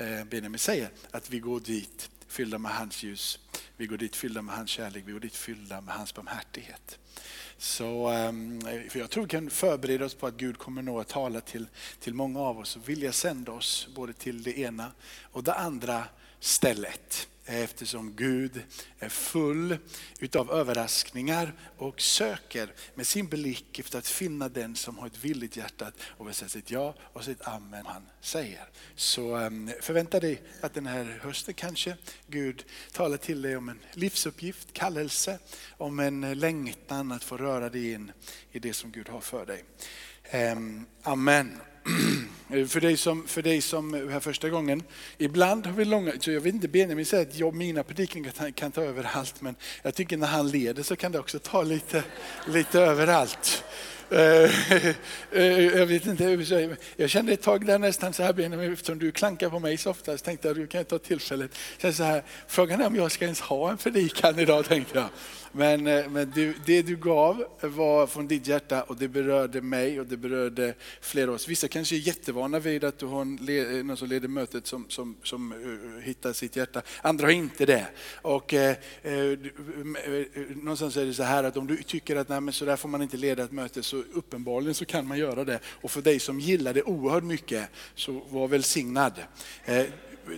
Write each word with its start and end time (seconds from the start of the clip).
Eh, 0.00 0.24
Benjamin 0.24 0.58
säger, 0.58 0.90
att 1.10 1.30
vi 1.30 1.38
går 1.38 1.60
dit 1.60 2.10
fyllda 2.28 2.58
med 2.58 2.72
hans 2.72 3.02
ljus. 3.02 3.38
Vi 3.76 3.86
går 3.86 3.96
dit 3.96 4.16
fyllda 4.16 4.42
med 4.42 4.54
hans 4.54 4.70
kärlek, 4.70 5.04
vi 5.06 5.12
går 5.12 5.20
dit 5.20 5.36
fyllda 5.36 5.80
med 5.80 5.94
hans 5.94 6.14
barmhärtighet. 6.14 6.98
Så, 7.58 8.08
ehm, 8.08 8.60
för 8.60 8.98
jag 8.98 9.10
tror 9.10 9.22
vi 9.22 9.28
kan 9.28 9.50
förbereda 9.50 10.04
oss 10.04 10.14
på 10.14 10.26
att 10.26 10.36
Gud 10.36 10.58
kommer 10.58 10.82
nog 10.82 11.00
att 11.00 11.08
tala 11.08 11.40
till, 11.40 11.66
till 12.00 12.14
många 12.14 12.40
av 12.40 12.58
oss 12.58 12.76
och 12.76 12.88
vilja 12.88 13.12
sända 13.12 13.52
oss 13.52 13.88
både 13.94 14.12
till 14.12 14.42
det 14.42 14.58
ena 14.58 14.92
och 15.22 15.44
det 15.44 15.54
andra 15.54 16.04
stället 16.40 17.28
eftersom 17.58 18.16
Gud 18.16 18.62
är 18.98 19.08
full 19.08 19.78
utav 20.20 20.50
överraskningar 20.50 21.52
och 21.76 22.00
söker 22.00 22.72
med 22.94 23.06
sin 23.06 23.28
blick 23.28 23.78
efter 23.78 23.98
att 23.98 24.06
finna 24.06 24.48
den 24.48 24.76
som 24.76 24.98
har 24.98 25.06
ett 25.06 25.24
villigt 25.24 25.56
hjärta 25.56 25.92
och 26.02 26.26
vill 26.26 26.34
säga 26.34 26.48
sitt 26.48 26.70
ja 26.70 26.94
och 27.00 27.24
sitt 27.24 27.42
amen 27.42 27.86
han 27.86 28.02
säger. 28.20 28.68
Så 28.94 29.36
ehm, 29.36 29.70
förvänta 29.80 30.20
dig 30.20 30.42
att 30.60 30.74
den 30.74 30.86
här 30.86 31.20
hösten 31.22 31.54
kanske 31.54 31.96
Gud 32.26 32.64
talar 32.92 33.16
till 33.16 33.42
dig 33.42 33.56
om 33.56 33.68
en 33.68 33.80
livsuppgift, 33.92 34.72
kallelse, 34.72 35.38
om 35.76 35.98
en 36.00 36.38
längtan 36.38 37.12
att 37.12 37.24
få 37.24 37.36
röra 37.36 37.68
dig 37.68 37.92
in 37.92 38.12
i 38.52 38.58
det 38.58 38.72
som 38.72 38.92
Gud 38.92 39.08
har 39.08 39.20
för 39.20 39.46
dig. 39.46 39.64
Ehm, 40.24 40.86
amen. 41.02 41.60
Eh, 42.52 42.66
för 42.66 42.80
dig 42.80 42.96
som, 42.96 43.26
för 43.26 43.42
dig 43.42 43.60
som 43.60 43.94
är 43.94 44.08
här 44.08 44.20
första 44.20 44.48
gången, 44.48 44.82
ibland 45.18 45.66
har 45.66 45.72
vi 45.72 45.84
långa, 45.84 46.12
så 46.20 46.30
jag 46.30 46.40
vet 46.40 46.54
inte, 46.54 46.68
Benjamin 46.68 47.06
säger 47.06 47.26
att 47.26 47.34
jag, 47.34 47.54
mina 47.54 47.82
predikan 47.82 48.24
kan, 48.24 48.52
kan 48.52 48.72
ta 48.72 48.82
överallt 48.82 49.40
men 49.40 49.54
jag 49.82 49.94
tycker 49.94 50.16
när 50.16 50.26
han 50.26 50.50
leder 50.50 50.82
så 50.82 50.96
kan 50.96 51.12
det 51.12 51.18
också 51.18 51.38
ta 51.38 51.62
lite, 51.62 52.04
lite 52.48 52.80
överallt. 52.80 53.64
Eh, 54.10 54.18
eh, 55.32 55.66
jag 55.66 55.86
vet 55.86 56.06
inte, 56.06 56.76
jag 56.96 57.10
kände 57.10 57.32
ett 57.32 57.42
tag 57.42 57.66
där 57.66 57.78
nästan 57.78 58.12
så 58.12 58.22
här 58.22 58.32
Benjamin, 58.32 58.72
eftersom 58.72 58.98
du 58.98 59.12
klankar 59.12 59.50
på 59.50 59.58
mig 59.58 59.76
så 59.76 59.90
ofta, 59.90 60.18
så 60.18 60.24
tänkte 60.24 60.48
jag 60.48 60.52
att 60.52 60.60
du 60.60 60.66
kan 60.66 60.84
ta 60.84 60.98
tillfället. 60.98 61.50
Så 61.78 62.02
här, 62.02 62.22
frågan 62.46 62.80
är 62.80 62.86
om 62.86 62.96
jag 62.96 63.12
ska 63.12 63.24
ens 63.24 63.40
ha 63.40 63.70
en 63.70 63.76
predikan 63.76 64.38
idag, 64.38 64.64
tänkte 64.64 64.98
jag. 64.98 65.08
Men, 65.52 65.86
eh, 65.86 66.10
men 66.10 66.30
du, 66.34 66.54
det 66.66 66.82
du 66.82 66.96
gav 66.96 67.44
var 67.60 68.06
från 68.06 68.28
ditt 68.28 68.46
hjärta 68.46 68.82
och 68.82 68.96
det 68.96 69.08
berörde 69.08 69.60
mig 69.60 70.00
och 70.00 70.06
det 70.06 70.16
berörde 70.16 70.74
flera 71.00 71.28
av 71.30 71.34
oss. 71.34 71.48
Vissa 71.48 71.68
kanske 71.68 71.96
är 71.96 71.98
jättevana 71.98 72.58
vid 72.58 72.84
att 72.84 72.98
du 72.98 73.06
har 73.06 73.22
en, 73.22 73.86
någon 73.86 73.96
som 73.96 74.08
leder 74.08 74.28
mötet 74.28 74.66
som, 74.66 74.86
som, 74.88 75.16
som 75.22 75.52
eh, 75.52 76.04
hittar 76.04 76.32
sitt 76.32 76.56
hjärta. 76.56 76.82
Andra 77.02 77.26
har 77.26 77.32
inte 77.32 77.66
det. 77.66 77.86
Och, 78.22 78.54
eh, 78.54 78.76
eh, 79.02 79.38
någonstans 80.48 80.96
är 80.96 81.06
det 81.06 81.14
så 81.14 81.22
här 81.22 81.44
att 81.44 81.56
om 81.56 81.66
du 81.66 81.82
tycker 81.82 82.16
att 82.16 82.28
nej, 82.28 82.40
men 82.40 82.54
så 82.54 82.64
där 82.64 82.76
får 82.76 82.88
man 82.88 83.02
inte 83.02 83.16
leda 83.16 83.42
ett 83.42 83.52
möte 83.52 83.82
så 83.82 83.96
uppenbarligen 83.96 84.74
så 84.74 84.84
kan 84.84 85.06
man 85.06 85.18
göra 85.18 85.44
det. 85.44 85.60
Och 85.64 85.90
för 85.90 86.02
dig 86.02 86.18
som 86.18 86.40
gillar 86.40 86.74
det 86.74 86.82
oerhört 86.82 87.24
mycket 87.24 87.68
så 87.94 88.22
var 88.30 88.48
välsignad 88.48 89.12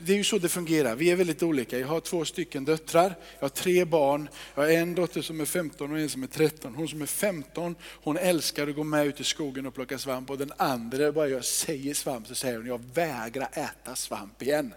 det 0.00 0.12
är 0.12 0.16
ju 0.16 0.24
så 0.24 0.38
det 0.38 0.48
fungerar. 0.48 0.96
Vi 0.96 1.10
är 1.10 1.16
väldigt 1.16 1.42
olika. 1.42 1.78
Jag 1.78 1.88
har 1.88 2.00
två 2.00 2.24
stycken 2.24 2.64
döttrar, 2.64 3.14
jag 3.38 3.44
har 3.44 3.48
tre 3.48 3.84
barn. 3.84 4.28
Jag 4.54 4.62
har 4.62 4.70
en 4.70 4.94
dotter 4.94 5.22
som 5.22 5.40
är 5.40 5.44
15 5.44 5.92
och 5.92 5.98
en 5.98 6.08
som 6.08 6.22
är 6.22 6.26
13. 6.26 6.74
Hon 6.74 6.88
som 6.88 7.02
är 7.02 7.06
15, 7.06 7.74
hon 7.82 8.16
älskar 8.16 8.68
att 8.68 8.74
gå 8.74 8.84
med 8.84 9.06
ut 9.06 9.20
i 9.20 9.24
skogen 9.24 9.66
och 9.66 9.74
plocka 9.74 9.98
svamp. 9.98 10.30
Och 10.30 10.38
den 10.38 10.52
andra, 10.56 11.12
bara 11.12 11.28
jag 11.28 11.44
säger 11.44 11.94
svamp 11.94 12.26
så 12.26 12.34
säger 12.34 12.56
hon, 12.56 12.66
jag 12.66 12.80
vägrar 12.94 13.48
äta 13.52 13.96
svamp 13.96 14.42
igen. 14.42 14.74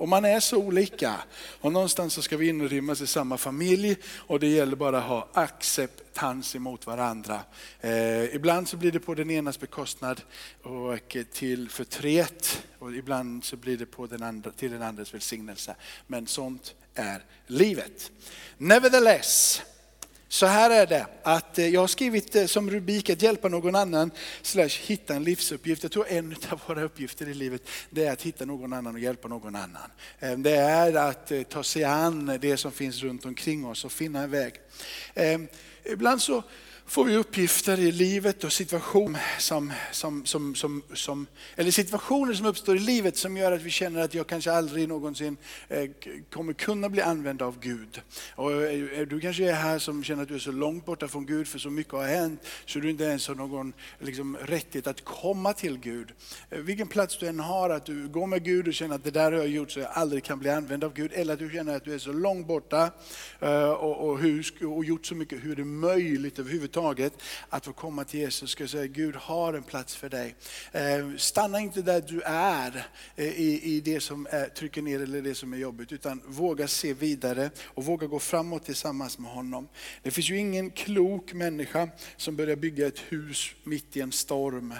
Och 0.00 0.08
man 0.08 0.24
är 0.24 0.40
så 0.40 0.56
olika. 0.56 1.14
Och 1.60 1.72
någonstans 1.72 2.14
så 2.14 2.22
ska 2.22 2.36
vi 2.36 2.48
inrymmas 2.48 3.00
i 3.00 3.06
samma 3.06 3.38
familj 3.38 3.96
och 4.16 4.40
det 4.40 4.46
gäller 4.46 4.76
bara 4.76 4.98
att 4.98 5.04
ha 5.04 5.28
acceptans 5.32 6.56
emot 6.56 6.86
varandra. 6.86 7.40
Eh, 7.80 8.34
ibland 8.34 8.68
så 8.68 8.76
blir 8.76 8.92
det 8.92 9.00
på 9.00 9.14
den 9.14 9.30
enas 9.30 9.60
bekostnad 9.60 10.20
och 10.62 11.16
till 11.32 11.68
förtret 11.68 12.62
och 12.78 12.92
ibland 12.92 13.44
så 13.44 13.56
blir 13.56 13.76
det 13.76 13.86
på 13.86 14.06
den 14.06 14.22
andra, 14.22 14.50
till 14.50 14.70
den 14.70 14.82
andres 14.82 15.14
välsignelse. 15.14 15.74
Men 16.06 16.26
sånt 16.26 16.74
är 16.94 17.24
livet. 17.46 18.12
Nevertheless, 18.58 19.62
så 20.32 20.46
här 20.46 20.70
är 20.70 20.86
det, 20.86 21.06
att 21.22 21.58
eh, 21.58 21.68
jag 21.68 21.80
har 21.80 21.86
skrivit 21.86 22.36
eh, 22.36 22.46
som 22.46 22.70
rubrik 22.70 23.10
att 23.10 23.22
hjälpa 23.22 23.48
någon 23.48 23.74
annan 23.74 24.10
slash 24.42 24.68
hitta 24.68 25.14
en 25.14 25.24
livsuppgift. 25.24 25.82
Jag 25.82 25.92
tror 25.92 26.06
en 26.08 26.36
av 26.50 26.60
våra 26.66 26.82
uppgifter 26.82 27.28
i 27.28 27.34
livet 27.34 27.62
det 27.90 28.04
är 28.04 28.12
att 28.12 28.22
hitta 28.22 28.44
någon 28.44 28.72
annan 28.72 28.94
och 28.94 29.00
hjälpa 29.00 29.28
någon 29.28 29.56
annan. 29.56 29.90
Ehm, 30.20 30.42
det 30.42 30.56
är 30.56 30.94
att 30.94 31.32
eh, 31.32 31.42
ta 31.42 31.62
sig 31.62 31.84
an 31.84 32.38
det 32.40 32.56
som 32.56 32.72
finns 32.72 33.02
runt 33.02 33.24
omkring 33.24 33.66
oss 33.66 33.84
och 33.84 33.92
finna 33.92 34.22
en 34.22 34.30
väg. 34.30 34.54
Ehm, 35.14 35.48
ibland 35.84 36.22
så 36.22 36.42
får 36.90 37.04
vi 37.04 37.16
uppgifter 37.16 37.80
i 37.80 37.92
livet 37.92 38.44
och 38.44 38.52
situationer 38.52 39.22
som, 39.38 39.72
som, 39.92 40.26
som, 40.26 40.54
som, 40.54 40.82
som, 40.94 41.26
eller 41.56 41.70
situationer 41.70 42.34
som 42.34 42.46
uppstår 42.46 42.76
i 42.76 42.78
livet 42.78 43.16
som 43.16 43.36
gör 43.36 43.52
att 43.52 43.62
vi 43.62 43.70
känner 43.70 44.02
att 44.02 44.14
jag 44.14 44.26
kanske 44.26 44.52
aldrig 44.52 44.88
någonsin 44.88 45.36
eh, 45.68 45.90
kommer 46.32 46.52
kunna 46.52 46.88
bli 46.88 47.02
använd 47.02 47.42
av 47.42 47.60
Gud. 47.60 48.00
Och 48.34 48.52
eh, 48.52 49.06
du 49.06 49.20
kanske 49.20 49.50
är 49.50 49.52
här 49.52 49.78
som 49.78 50.04
känner 50.04 50.22
att 50.22 50.28
du 50.28 50.34
är 50.34 50.38
så 50.38 50.52
långt 50.52 50.86
borta 50.86 51.08
från 51.08 51.26
Gud 51.26 51.48
för 51.48 51.58
så 51.58 51.70
mycket 51.70 51.92
har 51.92 52.06
hänt 52.06 52.40
så 52.66 52.78
du 52.78 52.90
inte 52.90 53.04
ens 53.04 53.28
har 53.28 53.34
någon 53.34 53.72
liksom, 53.98 54.36
rättighet 54.36 54.86
att 54.86 55.04
komma 55.04 55.52
till 55.52 55.78
Gud. 55.78 56.12
Eh, 56.50 56.58
vilken 56.58 56.88
plats 56.88 57.18
du 57.18 57.26
än 57.26 57.40
har, 57.40 57.70
att 57.70 57.86
du 57.86 58.08
går 58.08 58.26
med 58.26 58.44
Gud 58.44 58.68
och 58.68 58.74
känner 58.74 58.94
att 58.94 59.04
det 59.04 59.10
där 59.10 59.32
har 59.32 59.38
jag 59.38 59.48
gjort 59.48 59.70
så 59.70 59.80
jag 59.80 59.90
aldrig 59.92 60.24
kan 60.24 60.38
bli 60.38 60.50
använd 60.50 60.84
av 60.84 60.94
Gud. 60.94 61.12
Eller 61.14 61.32
att 61.32 61.38
du 61.38 61.50
känner 61.50 61.76
att 61.76 61.84
du 61.84 61.94
är 61.94 61.98
så 61.98 62.12
långt 62.12 62.46
borta 62.46 62.90
och, 63.78 64.08
och, 64.08 64.18
hur, 64.18 64.66
och 64.66 64.84
gjort 64.84 65.06
så 65.06 65.14
mycket, 65.14 65.44
hur 65.44 65.52
är 65.52 65.56
det 65.56 65.64
möjligt 65.64 66.38
överhuvudtaget 66.38 66.79
överhuvudtaget 66.80 67.12
att 67.48 67.64
få 67.64 67.72
komma 67.72 68.04
till 68.04 68.20
Jesus 68.20 68.50
ska 68.50 68.68
säga 68.68 68.86
Gud 68.86 69.16
har 69.16 69.54
en 69.54 69.62
plats 69.62 69.96
för 69.96 70.08
dig. 70.08 70.34
Eh, 70.72 71.16
stanna 71.16 71.60
inte 71.60 71.82
där 71.82 72.00
du 72.00 72.22
är 72.24 72.86
eh, 73.16 73.26
i, 73.26 73.60
i 73.62 73.80
det 73.80 74.00
som 74.00 74.26
är, 74.30 74.48
trycker 74.48 74.82
ner 74.82 75.02
eller 75.02 75.22
det 75.22 75.34
som 75.34 75.52
är 75.52 75.56
jobbigt 75.56 75.92
utan 75.92 76.22
våga 76.26 76.68
se 76.68 76.94
vidare 76.94 77.50
och 77.64 77.84
våga 77.84 78.06
gå 78.06 78.18
framåt 78.18 78.64
tillsammans 78.64 79.18
med 79.18 79.30
honom. 79.30 79.68
Det 80.02 80.10
finns 80.10 80.30
ju 80.30 80.38
ingen 80.38 80.70
klok 80.70 81.32
människa 81.32 81.88
som 82.16 82.36
börjar 82.36 82.56
bygga 82.56 82.86
ett 82.86 82.98
hus 82.98 83.50
mitt 83.64 83.96
i 83.96 84.00
en 84.00 84.12
storm. 84.12 84.74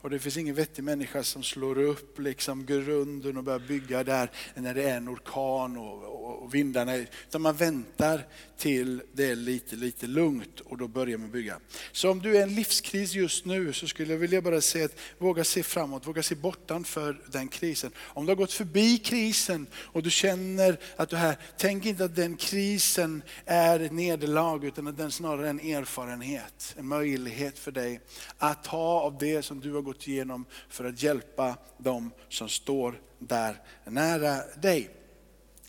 Och 0.00 0.10
det 0.10 0.18
finns 0.18 0.36
ingen 0.36 0.54
vettig 0.54 0.84
människa 0.84 1.22
som 1.22 1.42
slår 1.42 1.78
upp 1.78 2.18
liksom 2.18 2.66
grunden 2.66 3.36
och 3.36 3.44
börjar 3.44 3.58
bygga 3.58 4.04
där 4.04 4.30
när 4.54 4.74
det 4.74 4.82
är 4.82 4.96
en 4.96 5.08
orkan 5.08 5.76
och, 5.76 6.42
och 6.42 6.54
vindarna. 6.54 6.96
Utan 6.96 7.42
man 7.42 7.56
väntar 7.56 8.26
till 8.56 9.02
det 9.12 9.30
är 9.30 9.36
lite, 9.36 9.76
lite 9.76 10.06
lugnt 10.06 10.60
och 10.60 10.78
då 10.78 10.88
börjar 10.88 11.18
man 11.18 11.30
bygga. 11.30 11.58
Så 11.92 12.10
om 12.10 12.22
du 12.22 12.36
är 12.36 12.40
i 12.40 12.42
en 12.42 12.54
livskris 12.54 13.14
just 13.14 13.44
nu 13.44 13.72
så 13.72 13.86
skulle 13.86 14.12
jag 14.12 14.18
vilja 14.18 14.42
bara 14.42 14.60
säga 14.60 14.84
att 14.84 14.96
våga 15.18 15.44
se 15.44 15.62
framåt, 15.62 16.06
våga 16.06 16.22
se 16.22 16.34
bortanför 16.34 17.20
den 17.26 17.48
krisen. 17.48 17.90
Om 17.98 18.26
du 18.26 18.30
har 18.30 18.36
gått 18.36 18.52
förbi 18.52 18.98
krisen 18.98 19.66
och 19.74 20.02
du 20.02 20.10
känner 20.10 20.78
att 20.96 21.08
du 21.08 21.16
här, 21.16 21.36
tänk 21.56 21.86
inte 21.86 22.04
att 22.04 22.16
den 22.16 22.36
krisen 22.36 23.22
är 23.44 23.80
ett 23.80 23.92
nederlag 23.92 24.64
utan 24.64 24.86
att 24.86 24.96
den 24.96 25.10
snarare 25.10 25.46
är 25.46 25.50
en 25.50 25.60
erfarenhet, 25.60 26.74
en 26.78 26.86
möjlighet 26.86 27.58
för 27.58 27.72
dig 27.72 28.00
att 28.38 28.64
ta 28.64 29.00
av 29.00 29.18
det 29.18 29.42
som 29.42 29.60
du 29.60 29.65
du 29.66 29.74
har 29.74 29.82
gått 29.82 30.08
igenom 30.08 30.44
för 30.68 30.84
att 30.84 31.02
hjälpa 31.02 31.56
dem 31.78 32.10
som 32.28 32.48
står 32.48 33.00
där 33.18 33.60
nära 33.84 34.42
dig. 34.56 34.90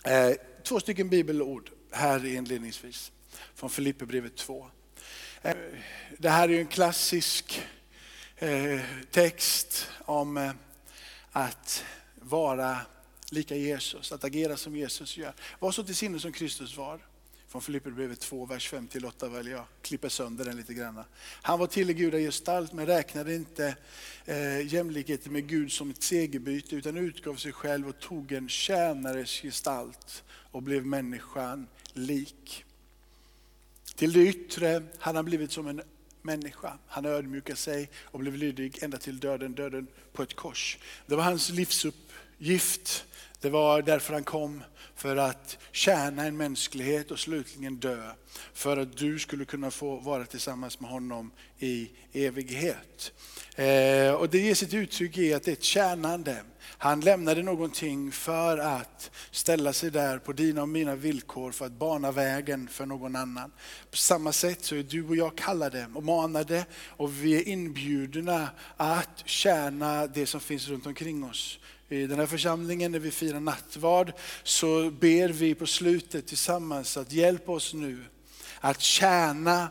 Eh, 0.03 0.31
två 0.63 0.79
stycken 0.79 1.09
bibelord 1.09 1.71
här 1.91 2.25
inledningsvis 2.25 3.11
från 3.55 3.69
Filipperbrevet 3.69 4.35
2. 4.35 4.69
Eh, 5.41 5.55
det 6.17 6.29
här 6.29 6.49
är 6.49 6.59
en 6.59 6.67
klassisk 6.67 7.61
eh, 8.35 8.79
text 9.11 9.87
om 9.99 10.53
att 11.31 11.83
vara 12.15 12.77
lika 13.31 13.55
Jesus, 13.55 14.11
att 14.11 14.23
agera 14.23 14.57
som 14.57 14.75
Jesus 14.75 15.17
gör. 15.17 15.33
Var 15.59 15.71
så 15.71 15.83
till 15.83 15.95
sinne 15.95 16.19
som 16.19 16.31
Kristus 16.31 16.77
var 16.77 16.99
från 17.47 17.61
Filipperbrevet 17.61 18.19
2, 18.19 18.45
vers 18.45 18.73
5-8 18.73 19.29
väljer 19.29 19.55
jag 19.55 19.65
klipper 19.81 20.09
sönder 20.09 20.45
den 20.45 20.57
lite 20.57 20.73
grann. 20.73 21.03
Han 21.41 21.59
var 21.59 21.67
till 21.67 21.89
i 21.89 21.93
gudagestalt 21.93 22.73
men 22.73 22.85
räknade 22.85 23.35
inte 23.35 23.75
eh, 24.25 24.73
jämlikheten 24.73 25.33
med 25.33 25.47
Gud 25.47 25.71
som 25.71 25.89
ett 25.89 26.03
segerbyte 26.03 26.75
utan 26.75 26.97
utgav 26.97 27.35
sig 27.35 27.51
själv 27.51 27.89
och 27.89 27.99
tog 27.99 28.31
en 28.31 28.49
tjänares 28.49 29.41
gestalt 29.41 30.23
och 30.29 30.63
blev 30.63 30.85
människan 30.85 31.67
lik. 31.93 32.63
Till 33.95 34.13
det 34.13 34.27
yttre 34.27 34.83
hade 34.99 35.17
han 35.17 35.25
blivit 35.25 35.51
som 35.51 35.67
en 35.67 35.81
människa. 36.21 36.77
Han 36.87 37.05
ödmjukade 37.05 37.57
sig 37.57 37.89
och 38.03 38.19
blev 38.19 38.35
lydig 38.35 38.83
ända 38.83 38.97
till 38.97 39.19
döden, 39.19 39.53
döden 39.53 39.87
på 40.13 40.23
ett 40.23 40.35
kors. 40.35 40.77
Det 41.05 41.15
var 41.15 41.23
hans 41.23 41.49
livsuppgift. 41.49 43.05
Det 43.41 43.49
var 43.49 43.81
därför 43.81 44.13
han 44.13 44.23
kom 44.23 44.63
för 44.95 45.15
att 45.15 45.57
tjäna 45.71 46.25
en 46.25 46.37
mänsklighet 46.37 47.11
och 47.11 47.19
slutligen 47.19 47.75
dö. 47.75 48.11
För 48.53 48.77
att 48.77 48.97
du 48.97 49.19
skulle 49.19 49.45
kunna 49.45 49.71
få 49.71 49.95
vara 49.95 50.25
tillsammans 50.25 50.79
med 50.79 50.89
honom 50.89 51.31
i 51.59 51.91
evighet. 52.13 53.11
Eh, 53.55 54.13
och 54.13 54.29
det 54.29 54.39
ger 54.39 54.55
sitt 54.55 54.73
uttryck 54.73 55.17
i 55.17 55.33
att 55.33 55.43
det 55.43 55.51
är 55.51 55.53
ett 55.53 55.63
tjänande. 55.63 56.43
Han 56.59 56.99
lämnade 56.99 57.43
någonting 57.43 58.11
för 58.11 58.57
att 58.57 59.11
ställa 59.31 59.73
sig 59.73 59.91
där 59.91 60.17
på 60.17 60.33
dina 60.33 60.61
och 60.61 60.69
mina 60.69 60.95
villkor 60.95 61.51
för 61.51 61.65
att 61.65 61.71
bana 61.71 62.11
vägen 62.11 62.67
för 62.67 62.85
någon 62.85 63.15
annan. 63.15 63.51
På 63.91 63.97
samma 63.97 64.31
sätt 64.31 64.63
så 64.63 64.75
är 64.75 64.83
du 64.83 65.07
och 65.07 65.15
jag 65.15 65.37
kallade 65.37 65.87
och 65.95 66.03
manade 66.03 66.65
och 66.87 67.23
vi 67.23 67.35
är 67.35 67.47
inbjudna 67.47 68.49
att 68.77 69.23
tjäna 69.25 70.07
det 70.07 70.25
som 70.25 70.39
finns 70.39 70.67
runt 70.67 70.85
omkring 70.85 71.23
oss 71.23 71.59
i 71.89 72.07
den 72.07 72.19
här 72.19 72.25
församlingen 72.25 72.91
när 72.91 72.99
vi 72.99 73.11
firar 73.11 73.39
nattvard 73.39 74.13
så 74.43 74.91
ber 74.91 75.29
vi 75.29 75.55
på 75.55 75.65
slutet 75.65 76.27
tillsammans 76.27 76.97
att 76.97 77.11
hjälpa 77.11 77.51
oss 77.51 77.73
nu 77.73 78.05
att 78.59 78.81
tjäna 78.81 79.69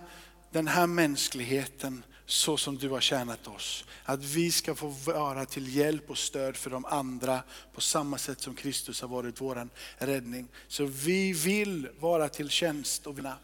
den 0.51 0.69
här 0.69 0.87
mänskligheten 0.87 2.03
så 2.27 2.57
som 2.57 2.77
du 2.77 2.89
har 2.89 3.01
tjänat 3.01 3.47
oss. 3.47 3.85
Att 4.05 4.25
vi 4.25 4.53
ska 4.53 4.75
få 4.75 4.87
vara 4.89 5.45
till 5.45 5.77
hjälp 5.77 6.11
och 6.11 6.19
stöd 6.19 6.57
för 6.57 6.71
de 6.71 6.85
andra 6.85 7.43
på 7.75 7.81
samma 7.81 8.19
sätt 8.19 8.41
som 8.41 8.55
Kristus 8.55 9.01
har 9.01 9.09
varit 9.09 9.41
vår 9.41 9.69
räddning. 9.99 10.49
Så 10.69 10.85
vi 10.85 11.33
vill 11.33 11.89
vara 11.99 12.29
till 12.29 12.51
tjänst 12.51 13.07
och 13.07 13.19
vinna. 13.19 13.37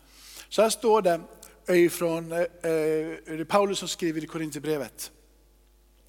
Så 0.49 0.63
här 0.63 0.71
står 0.71 1.03
det 1.03 1.21
ifrån 1.69 2.33
eh, 2.33 2.41
eh 2.41 3.45
Paulus 3.45 3.79
som 3.79 3.89
skriver 3.89 4.25
i 4.25 4.27
Korinthierbrevet. 4.27 5.11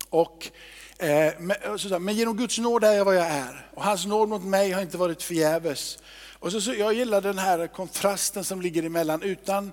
Och 0.09 0.51
Eh, 0.99 1.27
eh, 1.27 1.99
men 1.99 2.15
genom 2.15 2.37
Guds 2.37 2.57
nåd 2.59 2.83
är 2.83 2.93
jag 2.93 3.05
vad 3.05 3.15
jag 3.15 3.27
är. 3.27 3.67
Och 3.73 3.83
hans 3.83 4.05
nåd 4.05 4.29
mot 4.29 4.43
mig 4.43 4.71
har 4.71 4.81
inte 4.81 4.97
varit 4.97 5.23
förgäves. 5.23 5.99
Och 6.39 6.51
så, 6.51 6.61
så, 6.61 6.73
jag 6.73 6.93
gillar 6.93 7.21
den 7.21 7.37
här 7.37 7.67
kontrasten 7.67 8.43
som 8.43 8.61
ligger 8.61 8.83
emellan. 8.83 9.21
Utan 9.21 9.71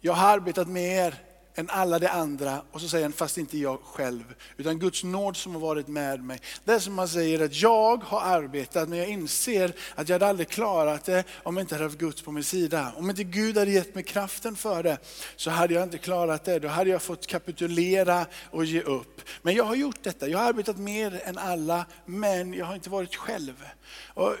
jag 0.00 0.12
har 0.12 0.28
arbetat 0.28 0.68
med 0.68 1.06
er 1.06 1.14
än 1.60 1.70
alla 1.70 1.98
de 1.98 2.06
andra. 2.06 2.62
Och 2.70 2.80
så 2.80 2.88
säger 2.88 3.04
han, 3.04 3.12
fast 3.12 3.38
inte 3.38 3.58
jag 3.58 3.80
själv, 3.80 4.34
utan 4.56 4.78
Guds 4.78 5.04
nåd 5.04 5.36
som 5.36 5.52
har 5.52 5.60
varit 5.60 5.88
med 5.88 6.24
mig. 6.24 6.40
Det 6.64 6.72
är 6.72 6.78
som 6.78 6.94
man 6.94 7.08
säger 7.08 7.44
att 7.44 7.62
jag 7.62 8.04
har 8.04 8.20
arbetat, 8.20 8.88
men 8.88 8.98
jag 8.98 9.08
inser 9.08 9.72
att 9.94 10.08
jag 10.08 10.14
hade 10.14 10.26
aldrig 10.26 10.48
klarat 10.48 11.04
det 11.04 11.24
om 11.42 11.56
jag 11.56 11.64
inte 11.64 11.74
hade 11.74 11.84
haft 11.84 11.98
Guds 11.98 12.22
på 12.22 12.32
min 12.32 12.44
sida. 12.44 12.92
Om 12.96 13.10
inte 13.10 13.24
Gud 13.24 13.58
hade 13.58 13.70
gett 13.70 13.94
mig 13.94 14.04
kraften 14.04 14.56
för 14.56 14.82
det, 14.82 14.98
så 15.36 15.50
hade 15.50 15.74
jag 15.74 15.82
inte 15.82 15.98
klarat 15.98 16.44
det. 16.44 16.58
Då 16.58 16.68
hade 16.68 16.90
jag 16.90 17.02
fått 17.02 17.26
kapitulera 17.26 18.26
och 18.50 18.64
ge 18.64 18.80
upp. 18.80 19.20
Men 19.42 19.54
jag 19.54 19.64
har 19.64 19.74
gjort 19.74 20.02
detta, 20.02 20.28
jag 20.28 20.38
har 20.38 20.48
arbetat 20.48 20.76
mer 20.76 21.20
än 21.24 21.38
alla, 21.38 21.86
men 22.06 22.54
jag 22.54 22.66
har 22.66 22.74
inte 22.74 22.90
varit 22.90 23.16
själv. 23.16 23.64
Och 24.14 24.32
eh, 24.32 24.36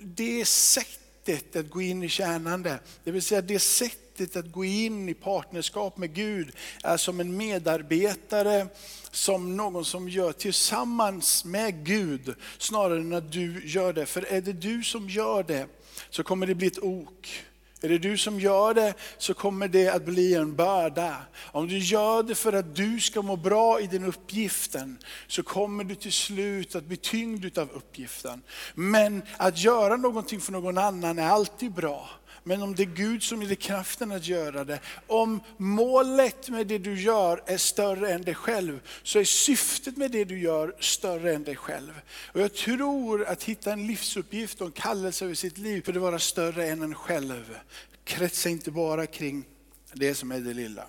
det 0.00 0.44
sättet 0.44 1.56
att 1.56 1.70
gå 1.70 1.82
in 1.82 2.02
i 2.02 2.08
tjänande, 2.08 2.78
det 3.04 3.10
vill 3.10 3.22
säga 3.22 3.40
det 3.40 3.58
sättet 3.58 4.05
sättet 4.16 4.36
att 4.36 4.52
gå 4.52 4.64
in 4.64 5.08
i 5.08 5.14
partnerskap 5.14 5.96
med 5.96 6.14
Gud 6.14 6.52
är 6.84 6.96
som 6.96 7.20
en 7.20 7.36
medarbetare, 7.36 8.66
som 9.10 9.56
någon 9.56 9.84
som 9.84 10.08
gör 10.08 10.32
tillsammans 10.32 11.44
med 11.44 11.84
Gud, 11.84 12.34
snarare 12.58 12.98
än 12.98 13.12
att 13.12 13.32
du 13.32 13.62
gör 13.64 13.92
det. 13.92 14.06
För 14.06 14.32
är 14.32 14.40
det 14.40 14.52
du 14.52 14.82
som 14.82 15.08
gör 15.08 15.42
det 15.42 15.66
så 16.10 16.22
kommer 16.22 16.46
det 16.46 16.54
bli 16.54 16.66
ett 16.66 16.82
ok. 16.82 17.44
Är 17.80 17.88
det 17.88 17.98
du 17.98 18.18
som 18.18 18.40
gör 18.40 18.74
det 18.74 18.94
så 19.18 19.34
kommer 19.34 19.68
det 19.68 19.88
att 19.88 20.04
bli 20.04 20.34
en 20.34 20.56
börda. 20.56 21.16
Om 21.52 21.68
du 21.68 21.78
gör 21.78 22.22
det 22.22 22.34
för 22.34 22.52
att 22.52 22.76
du 22.76 23.00
ska 23.00 23.22
må 23.22 23.36
bra 23.36 23.80
i 23.80 23.86
den 23.86 24.04
uppgiften 24.04 24.98
så 25.26 25.42
kommer 25.42 25.84
du 25.84 25.94
till 25.94 26.12
slut 26.12 26.74
att 26.74 26.84
bli 26.84 26.96
tyngd 26.96 27.58
av 27.58 27.70
uppgiften. 27.70 28.42
Men 28.74 29.22
att 29.36 29.58
göra 29.58 29.96
någonting 29.96 30.40
för 30.40 30.52
någon 30.52 30.78
annan 30.78 31.18
är 31.18 31.28
alltid 31.28 31.72
bra. 31.72 32.08
Men 32.48 32.62
om 32.62 32.74
det 32.74 32.82
är 32.82 32.86
Gud 32.86 33.22
som 33.22 33.42
ger 33.42 33.48
dig 33.48 33.56
kraften 33.56 34.12
att 34.12 34.26
göra 34.26 34.64
det, 34.64 34.80
om 35.06 35.40
målet 35.56 36.48
med 36.48 36.66
det 36.66 36.78
du 36.78 37.00
gör 37.00 37.42
är 37.46 37.56
större 37.56 38.12
än 38.12 38.22
dig 38.22 38.34
själv, 38.34 38.80
så 39.02 39.18
är 39.18 39.24
syftet 39.24 39.96
med 39.96 40.10
det 40.10 40.24
du 40.24 40.38
gör 40.38 40.76
större 40.80 41.34
än 41.34 41.44
dig 41.44 41.56
själv. 41.56 42.00
Och 42.32 42.40
jag 42.40 42.54
tror 42.54 43.24
att 43.24 43.42
hitta 43.42 43.72
en 43.72 43.86
livsuppgift 43.86 44.60
och 44.60 44.66
en 44.66 44.72
kallelse 44.72 45.24
över 45.24 45.34
sitt 45.34 45.58
liv 45.58 45.82
för 45.82 45.92
att 45.92 45.98
vara 45.98 46.18
större 46.18 46.66
än 46.68 46.82
en 46.82 46.94
själv. 46.94 47.58
Kretsa 48.04 48.48
inte 48.48 48.70
bara 48.70 49.06
kring 49.06 49.44
det 49.92 50.14
som 50.14 50.32
är 50.32 50.40
det 50.40 50.54
lilla. 50.54 50.86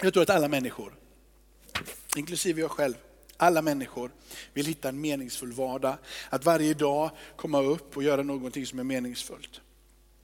Jag 0.00 0.12
tror 0.12 0.22
att 0.22 0.30
alla 0.30 0.48
människor, 0.48 0.92
inklusive 2.16 2.60
jag 2.60 2.70
själv, 2.70 2.94
alla 3.36 3.62
människor 3.62 4.10
vill 4.54 4.66
hitta 4.66 4.88
en 4.88 5.00
meningsfull 5.00 5.52
vardag. 5.52 5.96
Att 6.30 6.44
varje 6.44 6.74
dag 6.74 7.10
komma 7.36 7.62
upp 7.62 7.96
och 7.96 8.02
göra 8.02 8.22
någonting 8.22 8.66
som 8.66 8.78
är 8.78 8.84
meningsfullt. 8.84 9.60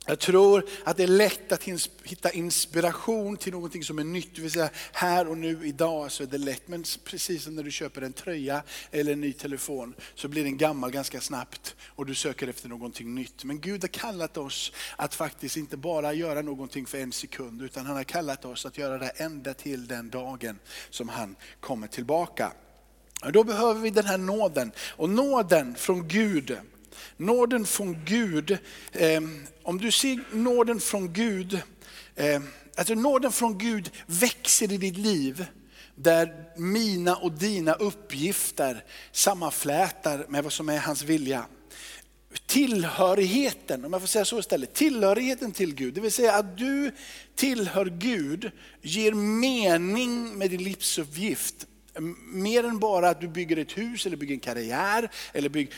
Jag 0.07 0.19
tror 0.19 0.69
att 0.85 0.97
det 0.97 1.03
är 1.03 1.07
lätt 1.07 1.53
att 1.53 1.69
hitta 2.05 2.31
inspiration 2.31 3.37
till 3.37 3.53
någonting 3.53 3.85
som 3.85 3.99
är 3.99 4.05
nytt. 4.05 4.35
Det 4.35 4.43
vill 4.43 4.51
säga 4.51 4.71
här 4.93 5.29
och 5.29 5.39
nu 5.39 5.61
idag 5.67 6.13
så 6.13 6.23
är 6.23 6.27
det 6.27 6.39
lätt. 6.39 6.69
Men 6.69 6.85
precis 7.05 7.45
som 7.45 7.57
när 7.57 7.63
du 7.63 7.71
köper 7.71 8.03
en 8.03 8.13
tröja 8.13 8.63
eller 8.91 9.13
en 9.13 9.21
ny 9.21 9.33
telefon 9.33 9.95
så 10.15 10.29
blir 10.29 10.45
den 10.45 10.57
gammal 10.57 10.91
ganska 10.91 11.21
snabbt 11.21 11.77
och 11.87 12.07
du 12.07 12.15
söker 12.15 12.49
efter 12.49 12.69
någonting 12.69 13.15
nytt. 13.15 13.45
Men 13.45 13.61
Gud 13.61 13.83
har 13.83 13.89
kallat 13.89 14.37
oss 14.37 14.73
att 14.97 15.15
faktiskt 15.15 15.57
inte 15.57 15.77
bara 15.77 16.13
göra 16.13 16.43
någonting 16.43 16.87
för 16.87 16.99
en 16.99 17.13
sekund 17.13 17.63
utan 17.63 17.87
han 17.87 17.97
har 17.97 18.05
kallat 18.05 18.45
oss 18.45 18.67
att 18.67 18.79
göra 18.79 18.99
det 18.99 19.09
ända 19.09 19.55
till 19.55 19.87
den 19.87 20.11
dagen 20.11 20.59
som 20.91 21.09
han 21.09 21.37
kommer 21.61 21.87
tillbaka. 21.87 22.53
Då 23.31 23.45
behöver 23.45 23.81
vi 23.81 23.91
den 23.91 24.07
här 24.07 24.19
nåden. 24.19 24.73
Och 24.97 25.11
nåden 25.11 25.75
från 25.75 26.09
Gud, 26.09 26.57
nåden 27.17 27.67
från 27.67 28.05
Gud, 28.05 28.59
eh, 28.93 29.21
om 29.63 29.79
du 29.79 29.91
ser 29.91 30.35
nåden 30.35 30.81
från 30.81 31.13
Gud, 31.13 31.61
eh, 32.15 32.43
alltså 32.77 32.95
nåden 32.95 33.33
från 33.33 33.59
Gud 33.59 33.91
växer 34.07 34.73
i 34.73 34.77
ditt 34.77 34.97
liv 34.97 35.47
där 35.95 36.35
mina 36.57 37.17
och 37.17 37.33
dina 37.33 37.75
uppgifter 37.75 38.85
sammanflätar 39.13 40.27
med 40.29 40.45
vad 40.45 40.53
som 40.53 40.69
är 40.69 40.79
hans 40.79 41.03
vilja. 41.03 41.47
Tillhörigheten, 42.47 43.85
om 43.85 43.93
jag 43.93 44.03
får 44.03 44.09
säga 44.09 44.25
så 44.25 44.39
istället, 44.39 44.75
tillhörigheten 44.75 45.53
till 45.53 45.75
Gud, 45.75 45.95
det 45.95 46.01
vill 46.01 46.13
säga 46.13 46.35
att 46.35 46.59
du 46.59 46.91
tillhör 47.35 47.85
Gud, 47.85 48.51
ger 48.83 49.13
mening 49.13 50.39
med 50.39 50.51
din 50.51 50.65
livsuppgift 50.65 51.67
Mer 52.33 52.65
än 52.65 52.79
bara 52.79 53.09
att 53.09 53.21
du 53.21 53.29
bygger 53.29 53.57
ett 53.57 53.79
hus 53.79 54.07
eller 54.07 54.17
bygger 54.17 54.35
en 54.35 54.41
karriär. 54.41 55.11
Eller 55.33 55.49
bygger, 55.49 55.75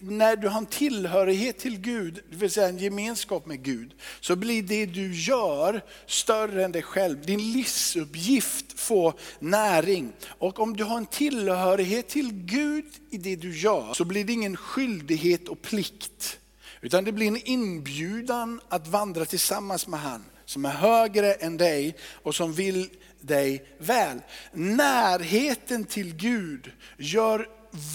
när 0.00 0.36
du 0.36 0.48
har 0.48 0.58
en 0.58 0.66
tillhörighet 0.66 1.58
till 1.58 1.78
Gud, 1.78 2.20
det 2.30 2.36
vill 2.36 2.50
säga 2.50 2.68
en 2.68 2.78
gemenskap 2.78 3.46
med 3.46 3.62
Gud, 3.62 3.94
så 4.20 4.36
blir 4.36 4.62
det 4.62 4.86
du 4.86 5.14
gör 5.14 5.82
större 6.06 6.64
än 6.64 6.72
dig 6.72 6.82
själv. 6.82 7.26
Din 7.26 7.52
livsuppgift 7.52 8.80
får 8.80 9.14
näring. 9.38 10.12
Och 10.26 10.60
om 10.60 10.76
du 10.76 10.84
har 10.84 10.96
en 10.96 11.06
tillhörighet 11.06 12.08
till 12.08 12.32
Gud 12.32 12.86
i 13.10 13.18
det 13.18 13.36
du 13.36 13.58
gör, 13.58 13.94
så 13.94 14.04
blir 14.04 14.24
det 14.24 14.32
ingen 14.32 14.56
skyldighet 14.56 15.48
och 15.48 15.62
plikt. 15.62 16.38
Utan 16.80 17.04
det 17.04 17.12
blir 17.12 17.26
en 17.26 17.48
inbjudan 17.48 18.60
att 18.68 18.88
vandra 18.88 19.24
tillsammans 19.24 19.86
med 19.86 20.00
han 20.00 20.24
som 20.44 20.64
är 20.64 20.70
högre 20.70 21.32
än 21.34 21.56
dig 21.56 21.96
och 22.22 22.34
som 22.34 22.52
vill 22.52 22.90
dig 23.26 23.64
väl. 23.78 24.20
Närheten 24.52 25.84
till 25.84 26.16
Gud 26.16 26.72
gör 26.98 27.48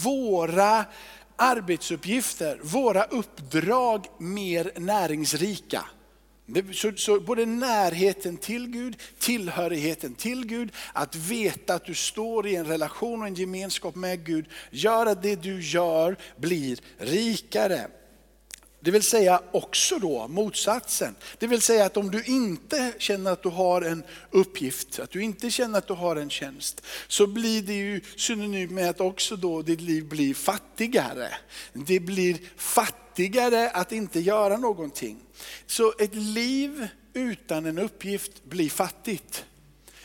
våra 0.04 0.84
arbetsuppgifter, 1.36 2.60
våra 2.62 3.04
uppdrag 3.04 4.06
mer 4.18 4.72
näringsrika. 4.76 5.84
Så, 6.72 6.92
så, 6.96 7.20
både 7.20 7.46
närheten 7.46 8.36
till 8.36 8.66
Gud, 8.66 8.96
tillhörigheten 9.18 10.14
till 10.14 10.46
Gud, 10.46 10.72
att 10.92 11.16
veta 11.16 11.74
att 11.74 11.84
du 11.84 11.94
står 11.94 12.46
i 12.46 12.56
en 12.56 12.66
relation 12.66 13.20
och 13.20 13.26
en 13.26 13.34
gemenskap 13.34 13.94
med 13.94 14.26
Gud, 14.26 14.46
gör 14.70 15.06
att 15.06 15.22
det 15.22 15.42
du 15.42 15.62
gör 15.62 16.16
blir 16.36 16.78
rikare. 16.98 17.86
Det 18.82 18.90
vill 18.90 19.02
säga 19.02 19.42
också 19.52 19.98
då 19.98 20.28
motsatsen. 20.28 21.14
Det 21.38 21.46
vill 21.46 21.62
säga 21.62 21.84
att 21.84 21.96
om 21.96 22.10
du 22.10 22.24
inte 22.24 22.92
känner 22.98 23.32
att 23.32 23.42
du 23.42 23.48
har 23.48 23.82
en 23.82 24.02
uppgift, 24.30 24.98
att 24.98 25.10
du 25.10 25.22
inte 25.22 25.50
känner 25.50 25.78
att 25.78 25.86
du 25.86 25.92
har 25.92 26.16
en 26.16 26.30
tjänst, 26.30 26.82
så 27.08 27.26
blir 27.26 27.62
det 27.62 27.74
ju 27.74 28.00
synonymt 28.16 28.72
med 28.72 28.90
att 28.90 29.00
också 29.00 29.36
då 29.36 29.62
ditt 29.62 29.80
liv 29.80 30.04
blir 30.04 30.34
fattigare. 30.34 31.28
Det 31.72 32.00
blir 32.00 32.38
fattigare 32.56 33.70
att 33.70 33.92
inte 33.92 34.20
göra 34.20 34.56
någonting. 34.56 35.18
Så 35.66 35.94
ett 35.98 36.14
liv 36.14 36.88
utan 37.12 37.66
en 37.66 37.78
uppgift 37.78 38.44
blir 38.44 38.70
fattigt. 38.70 39.44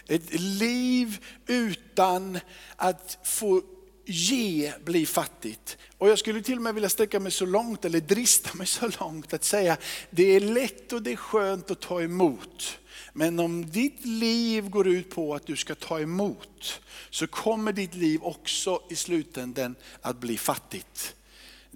Ett 0.07 0.39
liv 0.39 1.17
utan 1.47 2.39
att 2.75 3.17
få 3.23 3.61
ge 4.05 4.73
blir 4.83 5.05
fattigt. 5.05 5.77
Och 5.97 6.09
jag 6.09 6.19
skulle 6.19 6.41
till 6.41 6.55
och 6.55 6.61
med 6.61 6.73
vilja 6.73 6.89
sträcka 6.89 7.19
mig 7.19 7.31
så 7.31 7.45
långt, 7.45 7.85
eller 7.85 7.99
drista 7.99 8.53
mig 8.53 8.67
så 8.67 8.89
långt 8.99 9.33
att 9.33 9.43
säga, 9.43 9.77
det 10.09 10.23
är 10.23 10.39
lätt 10.39 10.93
och 10.93 11.01
det 11.01 11.11
är 11.11 11.15
skönt 11.15 11.71
att 11.71 11.79
ta 11.79 12.01
emot. 12.01 12.77
Men 13.13 13.39
om 13.39 13.71
ditt 13.71 14.05
liv 14.05 14.69
går 14.69 14.87
ut 14.87 15.09
på 15.09 15.35
att 15.35 15.47
du 15.47 15.55
ska 15.55 15.75
ta 15.75 15.99
emot, 15.99 16.81
så 17.09 17.27
kommer 17.27 17.73
ditt 17.73 17.95
liv 17.95 18.23
också 18.23 18.81
i 18.89 18.95
slutändan 18.95 19.75
att 20.01 20.17
bli 20.17 20.37
fattigt. 20.37 21.15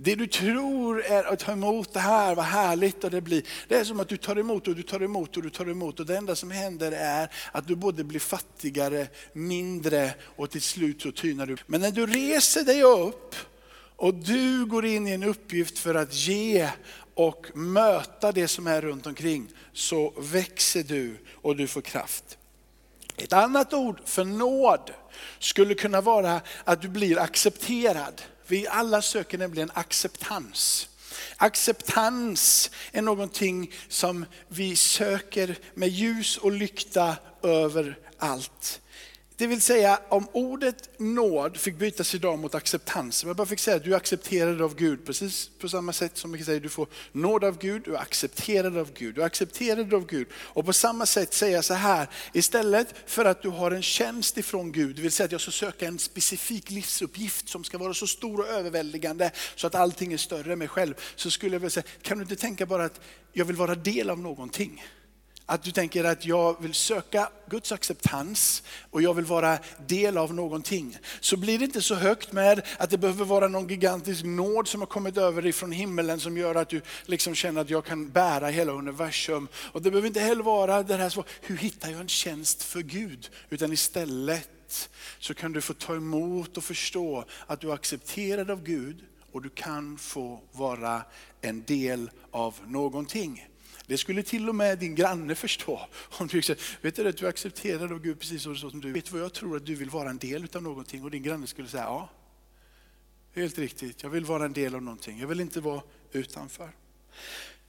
Det 0.01 0.15
du 0.15 0.27
tror 0.27 1.03
är 1.03 1.23
att 1.23 1.39
ta 1.39 1.51
emot 1.51 1.93
det 1.93 1.99
här, 1.99 2.35
vad 2.35 2.45
härligt 2.45 3.03
och 3.03 3.11
det 3.11 3.21
blir. 3.21 3.43
Det 3.67 3.75
är 3.75 3.83
som 3.83 3.99
att 3.99 4.09
du 4.09 4.17
tar 4.17 4.35
emot 4.35 4.67
och 4.67 4.75
du 4.75 4.83
tar 4.83 5.03
emot 5.03 5.37
och 5.37 5.43
du 5.43 5.49
tar 5.49 5.69
emot 5.69 5.99
och 5.99 6.05
det 6.05 6.17
enda 6.17 6.35
som 6.35 6.51
händer 6.51 6.91
är 6.91 7.31
att 7.51 7.67
du 7.67 7.75
både 7.75 8.03
blir 8.03 8.19
fattigare, 8.19 9.07
mindre 9.33 10.13
och 10.21 10.49
till 10.49 10.61
slut 10.61 11.01
så 11.01 11.11
tynar 11.11 11.45
du. 11.45 11.57
Men 11.67 11.81
när 11.81 11.91
du 11.91 12.05
reser 12.05 12.63
dig 12.63 12.83
upp 12.83 13.35
och 13.95 14.13
du 14.13 14.65
går 14.65 14.85
in 14.85 15.07
i 15.07 15.11
en 15.11 15.23
uppgift 15.23 15.79
för 15.79 15.95
att 15.95 16.13
ge 16.13 16.69
och 17.13 17.45
möta 17.53 18.31
det 18.31 18.47
som 18.47 18.67
är 18.67 18.81
runt 18.81 19.07
omkring 19.07 19.47
så 19.73 20.13
växer 20.17 20.83
du 20.83 21.17
och 21.33 21.55
du 21.55 21.67
får 21.67 21.81
kraft. 21.81 22.37
Ett 23.17 23.33
annat 23.33 23.73
ord 23.73 24.01
för 24.05 24.23
nåd 24.23 24.91
skulle 25.39 25.73
kunna 25.73 26.01
vara 26.01 26.41
att 26.63 26.81
du 26.81 26.89
blir 26.89 27.19
accepterad. 27.19 28.21
Vi 28.49 28.67
alla 28.67 29.01
söker 29.01 29.37
nämligen 29.37 29.71
acceptans. 29.73 30.89
Acceptans 31.37 32.71
är 32.91 33.01
någonting 33.01 33.73
som 33.87 34.25
vi 34.47 34.75
söker 34.75 35.55
med 35.73 35.89
ljus 35.89 36.37
och 36.37 36.51
lykta 36.51 37.15
överallt. 37.43 38.81
Det 39.39 39.47
vill 39.47 39.61
säga 39.61 39.99
om 40.09 40.27
ordet 40.31 40.99
nåd 40.99 41.57
fick 41.57 41.75
bytas 41.75 42.15
idag 42.15 42.39
mot 42.39 42.55
acceptans. 42.55 43.23
Jag 43.23 43.35
bara 43.35 43.47
fick 43.47 43.59
säga 43.59 43.77
att 43.77 43.83
du 43.83 43.93
är 43.93 43.97
accepterad 43.97 44.61
av 44.61 44.75
Gud 44.75 45.05
precis 45.05 45.51
på 45.59 45.69
samma 45.69 45.93
sätt 45.93 46.17
som 46.17 46.31
vi 46.31 46.37
kan 46.37 46.45
säga 46.45 46.59
du 46.59 46.69
får 46.69 46.87
nåd 47.11 47.43
av 47.43 47.57
Gud, 47.57 47.81
du 47.85 47.95
är 47.95 47.99
accepterad 47.99 48.77
av 48.77 48.93
Gud, 48.93 49.15
du 49.15 49.21
är 49.21 49.25
accepterad 49.25 49.93
av 49.93 50.05
Gud. 50.05 50.27
Och 50.33 50.65
på 50.65 50.73
samma 50.73 51.05
sätt 51.05 51.33
säga 51.33 51.61
så 51.61 51.73
här, 51.73 52.07
istället 52.33 52.95
för 53.05 53.25
att 53.25 53.41
du 53.41 53.49
har 53.49 53.71
en 53.71 53.81
tjänst 53.81 54.37
ifrån 54.37 54.71
Gud, 54.71 54.95
det 54.95 55.01
vill 55.01 55.11
säga 55.11 55.25
att 55.25 55.31
jag 55.31 55.41
ska 55.41 55.51
söka 55.51 55.87
en 55.87 55.99
specifik 55.99 56.71
livsuppgift 56.71 57.49
som 57.49 57.63
ska 57.63 57.77
vara 57.77 57.93
så 57.93 58.07
stor 58.07 58.39
och 58.39 58.47
överväldigande 58.47 59.31
så 59.55 59.67
att 59.67 59.75
allting 59.75 60.13
är 60.13 60.17
större 60.17 60.53
än 60.53 60.59
mig 60.59 60.67
själv. 60.67 60.93
Så 61.15 61.31
skulle 61.31 61.55
jag 61.55 61.59
vilja 61.59 61.69
säga, 61.69 61.85
kan 62.01 62.17
du 62.17 62.21
inte 62.21 62.35
tänka 62.35 62.65
bara 62.65 62.85
att 62.85 63.01
jag 63.33 63.45
vill 63.45 63.55
vara 63.55 63.75
del 63.75 64.09
av 64.09 64.19
någonting? 64.19 64.83
Att 65.49 65.63
du 65.63 65.71
tänker 65.71 66.03
att 66.03 66.25
jag 66.25 66.61
vill 66.61 66.73
söka 66.73 67.29
Guds 67.49 67.71
acceptans 67.71 68.63
och 68.91 69.01
jag 69.01 69.13
vill 69.13 69.25
vara 69.25 69.57
del 69.87 70.17
av 70.17 70.33
någonting. 70.33 70.97
Så 71.19 71.37
blir 71.37 71.59
det 71.59 71.65
inte 71.65 71.81
så 71.81 71.95
högt 71.95 72.31
med 72.31 72.61
att 72.77 72.89
det 72.89 72.97
behöver 72.97 73.25
vara 73.25 73.47
någon 73.47 73.67
gigantisk 73.67 74.23
nåd 74.23 74.67
som 74.67 74.81
har 74.81 74.87
kommit 74.87 75.17
över 75.17 75.41
dig 75.41 75.53
från 75.53 75.71
himmelen 75.71 76.19
som 76.19 76.37
gör 76.37 76.55
att 76.55 76.69
du 76.69 76.81
liksom 77.05 77.35
känner 77.35 77.61
att 77.61 77.69
jag 77.69 77.85
kan 77.85 78.09
bära 78.09 78.47
hela 78.47 78.71
universum. 78.71 79.47
Och 79.71 79.81
det 79.81 79.91
behöver 79.91 80.07
inte 80.07 80.19
heller 80.19 80.43
vara 80.43 80.83
det 80.83 80.95
här, 80.95 81.09
så, 81.09 81.23
hur 81.41 81.57
hittar 81.57 81.89
jag 81.89 81.99
en 81.99 82.07
tjänst 82.07 82.63
för 82.63 82.81
Gud? 82.81 83.29
Utan 83.49 83.73
istället 83.73 84.89
så 85.19 85.33
kan 85.33 85.51
du 85.51 85.61
få 85.61 85.73
ta 85.73 85.95
emot 85.95 86.57
och 86.57 86.63
förstå 86.63 87.25
att 87.47 87.61
du 87.61 87.69
är 87.69 87.73
accepterad 87.73 88.51
av 88.51 88.63
Gud 88.63 89.05
och 89.31 89.41
du 89.41 89.49
kan 89.49 89.97
få 89.97 90.41
vara 90.51 91.01
en 91.41 91.63
del 91.63 92.09
av 92.31 92.55
någonting. 92.67 93.45
Det 93.89 93.97
skulle 93.97 94.23
till 94.23 94.49
och 94.49 94.55
med 94.55 94.77
din 94.77 94.95
granne 94.95 95.35
förstå. 95.35 95.81
Om 96.19 96.27
du 96.27 96.41
vet 96.81 96.95
du 96.95 97.09
att 97.09 97.17
du 97.17 97.27
accepterar 97.27 97.99
Gud 97.99 98.19
precis 98.19 98.43
så 98.43 98.55
som 98.55 98.81
du 98.81 98.91
Vet 98.91 99.05
du 99.05 99.11
vad 99.11 99.21
jag 99.21 99.33
tror 99.33 99.57
att 99.57 99.65
du 99.65 99.75
vill 99.75 99.89
vara 99.89 100.09
en 100.09 100.17
del 100.17 100.47
av 100.55 100.63
någonting? 100.63 101.03
Och 101.03 101.11
din 101.11 101.23
granne 101.23 101.47
skulle 101.47 101.67
säga 101.67 101.83
ja. 101.83 102.09
Helt 103.35 103.57
riktigt, 103.57 104.03
jag 104.03 104.09
vill 104.09 104.25
vara 104.25 104.45
en 104.45 104.53
del 104.53 104.75
av 104.75 104.81
någonting. 104.81 105.19
Jag 105.19 105.27
vill 105.27 105.39
inte 105.39 105.61
vara 105.61 105.81
utanför. 106.11 106.69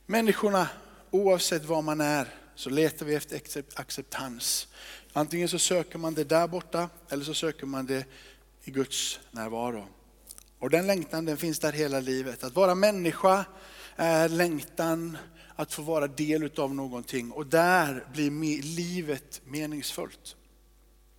Människorna, 0.07 0.69
oavsett 1.11 1.65
var 1.65 1.83
man 1.83 2.01
är, 2.01 2.35
så 2.55 2.71
letar 2.71 3.07
vi 3.07 3.15
efter 3.15 3.65
acceptans. 3.75 4.69
Antingen 5.13 5.49
så 5.49 5.59
söker 5.59 5.99
man 5.99 6.15
det 6.15 6.25
där 6.25 6.49
borta 6.49 6.89
eller 7.09 7.25
så 7.25 7.35
söker 7.35 7.67
man 7.67 7.87
det 7.87 8.05
i 8.65 8.71
Guds 8.71 9.21
närvaro. 9.31 9.87
Och 10.59 10.71
den 10.71 10.87
längtan 10.87 11.25
den 11.25 11.37
finns 11.37 11.59
där 11.59 11.73
hela 11.73 12.01
livet. 12.01 12.45
Att 12.45 12.55
vara 12.55 12.75
människa 12.75 13.45
är 13.97 14.29
längtan 14.29 15.19
att 15.61 15.73
få 15.73 15.83
vara 15.83 16.07
del 16.07 16.51
av 16.57 16.75
någonting 16.75 17.31
och 17.31 17.47
där 17.47 18.07
blir 18.13 18.63
livet 18.63 19.41
meningsfullt. 19.45 20.37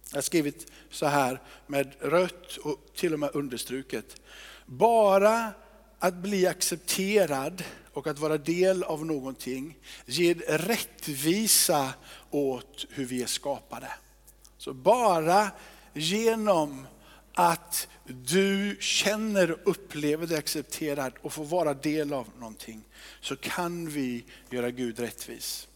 Jag 0.10 0.18
har 0.18 0.22
skrivit 0.22 0.72
så 0.90 1.06
här 1.06 1.42
med 1.68 1.94
rött 2.00 2.58
och 2.58 2.78
till 2.96 3.14
och 3.14 3.20
med 3.20 3.30
understruket. 3.34 4.22
Bara 4.66 5.52
att 6.00 6.14
bli 6.14 6.48
accepterad 6.48 7.64
och 7.94 8.08
att 8.08 8.20
vara 8.20 8.38
del 8.38 8.84
av 8.84 9.06
någonting 9.06 9.78
ger 10.06 10.36
rättvisa 10.58 11.94
åt 12.30 12.86
hur 12.90 13.06
vi 13.06 13.24
är 13.24 13.28
skapade. 13.28 13.92
Så 14.58 14.74
bara 14.74 15.52
genom 15.94 16.88
att 17.34 17.88
du 18.06 18.78
känner 18.80 19.52
och 19.52 19.60
upplever 19.64 20.28
dig 20.28 20.38
accepterad 20.38 21.14
och 21.22 21.34
får 21.34 21.46
vara 21.46 21.74
del 21.74 22.14
av 22.14 22.28
någonting 22.40 22.84
så 23.22 23.36
kan 23.36 23.90
vi 23.90 24.24
göra 24.50 24.72
Gud 24.72 25.00
rättvis. 25.00 25.68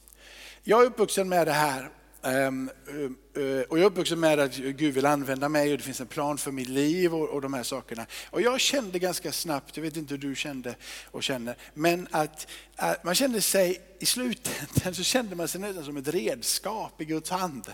Jag 0.64 0.82
är 0.82 0.86
uppvuxen 0.86 1.30
med 1.30 1.48
det 1.48 1.54
här. 1.54 1.90
Ehm, 2.26 2.70
eh, 2.88 3.44
eh, 3.44 3.62
och 3.62 3.78
jag 3.78 3.84
är 3.84 3.86
uppvuxen 3.86 4.20
med 4.20 4.40
att 4.40 4.56
Gud 4.56 4.94
vill 4.94 5.06
använda 5.06 5.50
mig 5.50 5.72
och 5.72 5.78
det 5.78 5.84
finns 5.84 6.02
en 6.02 6.08
plan 6.08 6.38
för 6.38 6.52
mitt 6.52 6.70
liv 6.70 7.16
och, 7.16 7.42
de 7.42 7.54
här 7.54 7.64
sakerna. 7.64 8.06
Och 8.30 8.42
jag 8.42 8.60
kände 8.60 9.00
ganska 9.00 9.32
snabbt, 9.32 9.78
jag 9.78 9.84
vet 9.84 9.98
inte 9.98 10.14
hur 10.14 10.22
du 10.22 10.36
kände 10.36 10.76
och 11.12 11.24
känner, 11.24 11.56
men 11.74 12.08
att, 12.12 12.48
att 12.76 13.04
man 13.04 13.16
kände 13.16 13.42
sig, 13.42 13.82
i 14.00 14.06
slutändan 14.06 14.94
så 14.96 15.04
kände 15.04 15.36
man 15.36 15.48
sig 15.48 15.62
nästan 15.62 15.86
som 15.86 15.98
ett 15.98 16.08
redskap 16.08 17.02
i 17.02 17.06
Guds 17.06 17.30
hand. 17.30 17.74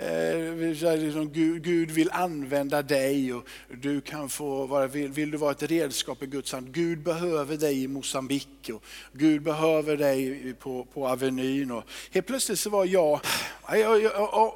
Eh, 0.00 0.96
liksom 0.98 1.32
Gud 1.62 1.90
vill 1.90 2.10
använda 2.10 2.82
dig 2.82 3.34
och 3.34 3.44
du 3.80 4.00
kan 4.00 4.28
få 4.28 4.66
vara, 4.66 4.86
vill, 4.86 5.08
vill, 5.08 5.30
du 5.30 5.38
vara 5.38 5.50
ett 5.50 5.62
redskap 5.62 6.22
i 6.22 6.26
Guds 6.26 6.52
hand. 6.52 6.72
Gud 6.72 7.02
behöver 7.02 7.56
dig 7.56 7.82
i 7.82 7.88
Mosambik 7.88 8.70
och 8.74 8.84
Gud 9.12 9.42
behöver 9.42 9.96
dig 9.96 10.54
på, 10.54 10.84
på 10.84 11.08
Avenyn. 11.08 11.70
Och 11.70 11.84
helt 12.10 12.26
plötsligt 12.26 12.58
så 12.58 12.70
var 12.70 12.84
jag, 12.84 13.20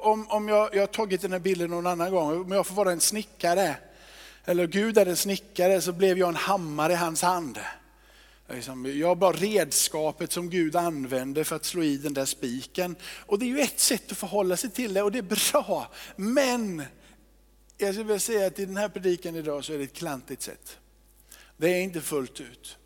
om, 0.01 0.27
om 0.29 0.47
jag, 0.49 0.75
jag 0.75 0.81
har 0.81 0.87
tagit 0.87 1.21
den 1.21 1.31
här 1.31 1.39
bilden 1.39 1.69
någon 1.69 1.87
annan 1.87 2.11
gång, 2.11 2.41
om 2.41 2.51
jag 2.51 2.67
får 2.67 2.75
vara 2.75 2.91
en 2.91 2.99
snickare, 2.99 3.75
eller 4.45 4.67
Gud 4.67 4.97
är 4.97 5.05
en 5.05 5.17
snickare 5.17 5.81
så 5.81 5.91
blev 5.91 6.17
jag 6.17 6.29
en 6.29 6.35
hammare 6.35 6.93
i 6.93 6.95
hans 6.95 7.21
hand. 7.21 7.59
Liksom, 8.53 8.85
jag 8.85 8.95
jag 8.95 9.17
bara 9.17 9.31
redskapet 9.31 10.31
som 10.31 10.49
Gud 10.49 10.75
använder 10.75 11.43
för 11.43 11.55
att 11.55 11.65
slå 11.65 11.83
i 11.83 11.97
den 11.97 12.13
där 12.13 12.25
spiken. 12.25 12.95
Och 13.25 13.39
det 13.39 13.45
är 13.45 13.47
ju 13.47 13.59
ett 13.59 13.79
sätt 13.79 14.11
att 14.11 14.17
förhålla 14.17 14.57
sig 14.57 14.69
till 14.69 14.93
det 14.93 15.01
och 15.01 15.11
det 15.11 15.17
är 15.17 15.51
bra. 15.51 15.91
Men 16.15 16.83
jag 17.77 17.93
skulle 17.93 18.07
vilja 18.07 18.19
säga 18.19 18.47
att 18.47 18.59
i 18.59 18.65
den 18.65 18.77
här 18.77 18.89
predikan 18.89 19.35
idag 19.35 19.65
så 19.65 19.73
är 19.73 19.77
det 19.77 19.83
ett 19.83 19.93
klantigt 19.93 20.41
sätt. 20.41 20.77
Det 21.57 21.69
är 21.69 21.81
inte 21.81 22.01
fullt 22.01 22.41
ut. 22.41 22.77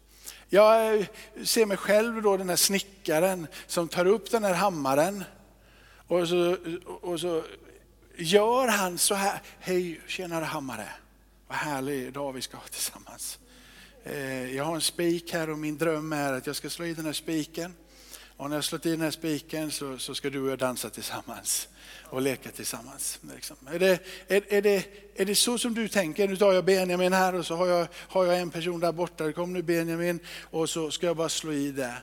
Jag 0.50 1.00
eh, 1.00 1.06
ser 1.44 1.66
mig 1.66 1.78
själv 1.78 2.22
då 2.22 2.38
den 2.38 2.50
här 2.50 2.56
snickaren 2.56 3.48
som 3.68 3.88
tar 3.88 4.06
upp 4.06 4.32
den 4.32 4.44
här 4.44 4.54
hammaren 4.54 5.24
och 6.08 6.28
så, 6.28 6.58
och 7.02 7.20
så 7.20 7.44
gör 8.18 8.68
han 8.68 8.98
så 8.98 9.16
här. 9.16 9.42
Hej, 9.60 10.02
tjenare 10.08 10.46
hammare. 10.46 10.90
Vad 11.48 11.58
härlig 11.58 12.14
dag 12.14 12.34
vi 12.34 12.42
ska 12.42 12.58
ha 12.58 12.68
tillsammans. 12.68 13.40
Eh, 14.10 14.56
jag 14.56 14.64
har 14.64 14.76
en 14.76 14.82
spik 14.82 15.34
här 15.34 15.50
och 15.50 15.60
min 15.60 15.78
dröm 15.78 16.14
är 16.14 16.34
att 16.34 16.48
jag 16.48 16.56
ska 16.56 16.70
slå 16.70 16.86
i 16.86 16.94
den 16.94 17.06
här 17.06 17.14
spiken. 17.14 17.74
Och 18.38 18.50
när 18.50 18.58
jag 18.58 18.64
slått 18.64 18.86
i 18.86 18.92
den 18.92 19.02
här 19.02 19.12
spiken 19.12 19.72
så, 19.72 19.98
så 19.98 20.16
ska 20.16 20.30
du 20.30 20.40
och 20.40 20.52
jag 20.52 20.60
dansa 20.60 20.90
tillsammans 20.90 21.68
och 22.04 22.22
leka 22.22 22.52
tillsammans. 22.52 23.20
Liksom. 23.36 23.56
Är, 23.72 23.80
det, 23.80 24.00
är, 24.28 24.54
är, 24.54 24.62
det, 24.62 24.86
är 25.16 25.26
det 25.26 25.36
så 25.36 25.58
som 25.58 25.74
du 25.74 25.88
tänker? 25.88 26.28
Nu 26.28 26.38
tar 26.38 26.54
jag 26.54 26.66
Benjamin 26.66 27.14
här 27.14 27.36
och 27.36 27.46
så 27.46 27.56
har 27.56 27.68
jag, 27.68 27.88
har 27.94 28.26
jag 28.26 28.40
en 28.40 28.50
person 28.50 28.80
där 28.80 28.92
borta. 28.92 29.32
Kom 29.32 29.54
nu 29.54 29.62
Benjamin 29.62 30.20
och 30.42 30.70
så 30.70 30.92
ska 30.92 31.06
jag 31.06 31.18
bara 31.18 31.30
slå 31.30 31.54
i 31.54 31.72
det. 31.72 31.94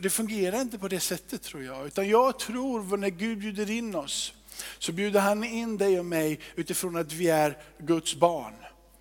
Det 0.00 0.10
fungerar 0.10 0.60
inte 0.60 0.78
på 0.78 0.88
det 0.88 1.00
sättet 1.00 1.42
tror 1.42 1.62
jag. 1.62 1.86
Utan 1.86 2.08
jag 2.08 2.38
tror 2.38 2.96
när 2.96 3.08
Gud 3.08 3.38
bjuder 3.38 3.70
in 3.70 3.94
oss 3.94 4.34
så 4.78 4.92
bjuder 4.92 5.20
han 5.20 5.44
in 5.44 5.78
dig 5.78 5.98
och 5.98 6.06
mig 6.06 6.40
utifrån 6.56 6.96
att 6.96 7.12
vi 7.12 7.28
är 7.28 7.58
Guds 7.78 8.14
barn. 8.14 8.54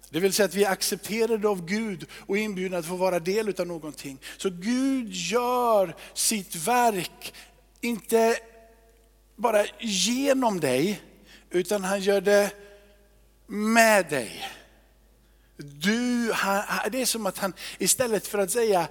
Det 0.10 0.20
vill 0.20 0.34
säga 0.34 0.46
att 0.46 0.56
vi 0.56 0.64
är 0.64 0.72
accepterade 0.72 1.48
av 1.48 1.66
Gud 1.66 2.06
och 2.12 2.38
inbjudna 2.38 2.78
att 2.78 2.86
få 2.86 2.96
vara 2.96 3.20
del 3.20 3.54
av 3.60 3.68
någonting. 3.68 4.20
Så 4.38 4.50
Gud 4.50 5.08
gör 5.12 5.96
sitt 6.14 6.56
verk, 6.56 7.34
inte 7.82 8.38
bara 9.36 9.66
genom 9.80 10.60
dig, 10.60 11.02
utan 11.50 11.84
han 11.84 12.02
gör 12.02 12.22
det 12.22 12.52
med 13.48 14.10
dig. 14.10 14.50
Du, 15.58 16.28
det 16.92 17.02
är 17.02 17.06
som 17.06 17.26
att 17.26 17.38
han 17.38 17.54
istället 17.78 18.28
för 18.28 18.38
att 18.38 18.52
säga 18.52 18.88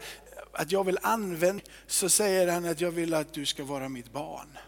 att 0.52 0.72
jag 0.72 0.84
vill 0.84 0.98
använda, 1.02 1.64
så 1.86 2.08
säger 2.08 2.48
han 2.48 2.64
att 2.64 2.80
jag 2.80 2.90
vill 2.90 3.14
att 3.14 3.32
du 3.32 3.46
ska 3.46 3.64
vara 3.64 3.88
mitt 3.88 4.12
barn. 4.12 4.58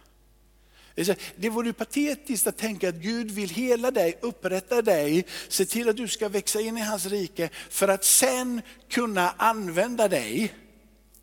Det 1.36 1.48
vore 1.48 1.72
patetiskt 1.72 2.46
att 2.46 2.56
tänka 2.56 2.88
att 2.88 2.94
Gud 2.94 3.30
vill 3.30 3.48
hela 3.48 3.90
dig, 3.90 4.18
upprätta 4.20 4.82
dig, 4.82 5.24
se 5.48 5.64
till 5.64 5.88
att 5.88 5.96
du 5.96 6.08
ska 6.08 6.28
växa 6.28 6.60
in 6.60 6.76
i 6.76 6.80
hans 6.80 7.06
rike 7.06 7.48
för 7.70 7.88
att 7.88 8.04
sen 8.04 8.62
kunna 8.90 9.34
använda 9.36 10.08
dig. 10.08 10.52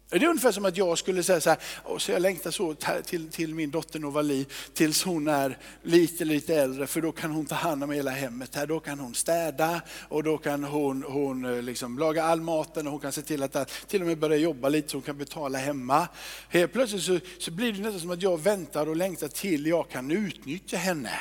Det 0.10 0.16
är 0.16 0.28
ungefär 0.28 0.52
som 0.52 0.66
att 0.66 0.78
jag 0.78 0.98
skulle 0.98 1.24
säga 1.24 1.42
så 1.42 1.50
här, 1.50 1.60
så 1.98 2.12
jag 2.12 2.22
längtar 2.22 2.52
så 2.52 2.74
till, 3.06 3.30
till 3.30 3.56
min 3.56 3.72
dotter 3.72 4.00
Novali 4.00 4.46
tills 4.74 5.04
hon 5.04 5.28
är 5.28 5.58
lite, 5.84 6.26
lite 6.26 6.56
äldre 6.56 6.88
för 6.88 7.02
då 7.02 7.12
kan 7.12 7.32
hon 7.32 7.46
ta 7.46 7.56
hand 7.56 7.84
om 7.84 7.92
hela 7.92 8.12
hemmet. 8.12 8.56
Här. 8.56 8.68
Då 8.68 8.80
kan 8.80 9.00
hon 9.00 9.16
städa 9.16 9.82
och 10.10 10.24
då 10.24 10.38
kan 10.38 10.64
hon, 10.64 11.04
hon 11.04 11.46
eh, 11.46 11.62
liksom 11.62 12.00
laga 12.00 12.24
all 12.24 12.42
maten 12.42 12.88
och 12.88 12.92
hon 12.92 13.02
kan 13.02 13.12
se 13.12 13.22
till 13.22 13.44
att 13.44 13.72
till 13.88 14.02
och 14.02 14.08
med 14.08 14.18
börja 14.18 14.38
jobba 14.38 14.70
lite 14.70 14.90
så 14.90 14.98
hon 14.98 15.02
kan 15.02 15.18
betala 15.18 15.58
hemma. 15.58 16.08
Helt 16.50 16.74
plötsligt 16.74 17.04
så, 17.04 17.20
så 17.40 17.52
blir 17.52 17.74
det 17.74 17.80
nästan 17.80 18.02
som 18.02 18.12
att 18.12 18.22
jag 18.22 18.42
väntar 18.42 18.90
och 18.90 18.96
längtar 18.96 19.28
till 19.28 19.66
jag 19.66 19.90
kan 19.90 20.12
utnyttja 20.12 20.78
henne. 20.78 21.20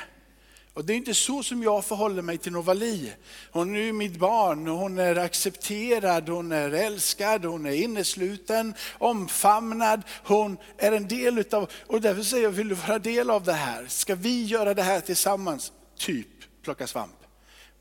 Och 0.75 0.85
det 0.85 0.93
är 0.93 0.97
inte 0.97 1.15
så 1.15 1.43
som 1.43 1.63
jag 1.63 1.85
förhåller 1.85 2.23
mig 2.23 2.39
till 2.39 2.53
Novali. 2.53 3.13
Hon 3.51 3.77
är 3.77 3.93
mitt 3.93 4.17
barn, 4.17 4.67
hon 4.67 4.99
är 4.99 5.17
accepterad, 5.17 6.29
hon 6.29 6.53
är 6.53 6.71
älskad, 6.71 7.45
hon 7.45 7.67
är 7.67 7.73
innesluten, 7.73 8.75
omfamnad. 8.99 10.03
Hon 10.25 10.57
är 10.79 10.93
en 10.93 11.09
del 11.09 11.39
utav, 11.39 11.71
och 11.87 12.01
därför 12.01 12.23
säger 12.23 12.45
jag, 12.45 12.51
vill 12.51 12.69
du 12.69 12.75
vara 12.75 12.99
del 12.99 13.31
av 13.31 13.45
det 13.45 13.53
här? 13.53 13.87
Ska 13.89 14.15
vi 14.15 14.45
göra 14.45 14.75
det 14.75 14.83
här 14.83 15.01
tillsammans? 15.01 15.73
Typ 15.99 16.29
plocka 16.63 16.87
svamp. 16.87 17.17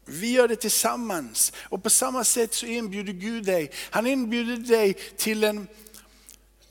Vi 0.05 0.31
gör 0.31 0.47
det 0.47 0.55
tillsammans. 0.55 1.53
Och 1.69 1.83
på 1.83 1.89
samma 1.89 2.23
sätt 2.23 2.53
så 2.53 2.65
inbjuder 2.65 3.13
Gud 3.13 3.45
dig. 3.45 3.71
Han 3.89 4.07
inbjuder 4.07 4.57
dig 4.57 4.93
till 4.93 5.43
en, 5.43 5.67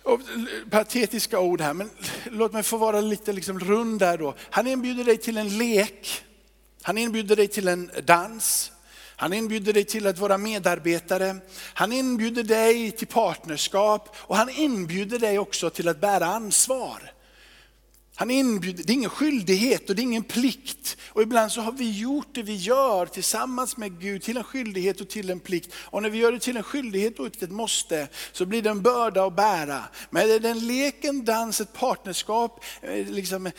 Eh, 0.07 0.71
patetiska 0.71 1.41
ord 1.41 1.61
här, 1.61 1.75
men 1.75 1.91
låt 2.25 2.53
mig 2.53 2.63
få 2.63 2.77
vara 2.77 3.01
lite 3.01 3.33
liksom 3.33 3.61
rund 3.61 4.01
där 4.01 4.19
då. 4.19 4.35
Han 4.51 4.67
inbjuder 4.67 5.05
dig 5.05 5.19
till 5.19 5.37
en 5.37 5.59
lek. 5.59 6.25
Han 6.83 6.99
inbjuder 6.99 7.37
dig 7.37 7.49
till 7.49 7.69
en 7.69 7.91
dans. 8.05 8.73
Han 9.17 9.33
inbjuder 9.33 9.73
dig 9.73 9.85
till 9.85 10.07
att 10.07 10.19
vara 10.19 10.39
medarbetare. 10.39 11.37
Han 11.75 11.93
inbjuder 11.93 12.43
dig 12.43 12.91
till 12.91 13.07
partnerskap 13.07 14.17
och 14.19 14.37
han 14.37 14.51
inbjuder 14.51 15.19
dig 15.19 15.39
också 15.39 15.71
till 15.71 15.89
att 15.89 16.01
bära 16.01 16.27
ansvar. 16.27 17.12
Han 18.15 18.31
inbjuder, 18.31 18.85
det 18.85 18.93
är 18.93 18.95
ingen 18.95 19.11
skyldighet 19.11 19.91
och 19.91 19.97
det 19.97 20.03
är 20.03 20.05
ingen 20.05 20.25
plikt. 20.25 20.97
Och 21.09 21.23
ibland 21.23 21.53
så 21.53 21.61
har 21.61 21.73
vi 21.73 21.99
gjort 21.99 22.29
det 22.33 22.43
vi 22.43 22.57
gör 22.57 23.07
tillsammans 23.07 23.77
med 23.77 24.01
Gud 24.01 24.23
till 24.23 24.37
en 24.37 24.45
skyldighet 24.45 25.01
och 25.01 25.09
till 25.09 25.31
en 25.31 25.41
plikt. 25.41 25.75
Och 25.75 26.03
när 26.03 26.11
vi 26.11 26.19
gör 26.19 26.33
det 26.33 26.39
till 26.39 26.57
en 26.57 26.63
skyldighet 26.63 27.19
och 27.19 27.43
ett 27.43 27.51
måste 27.51 28.09
så 28.33 28.47
blir 28.47 28.63
det 28.63 28.71
en 28.71 28.83
börda 28.83 29.25
att 29.25 29.37
bära. 29.37 29.85
Men 30.11 30.31
är 30.31 30.41
det 30.41 30.49
en 30.49 30.67
lek, 30.67 31.05
en 31.05 31.25
dans, 31.25 31.61
ett 31.61 31.73
partnerskap, 31.73 32.65
eh, 32.83 33.07
liksom, 33.07 33.47
eh, 33.47 33.53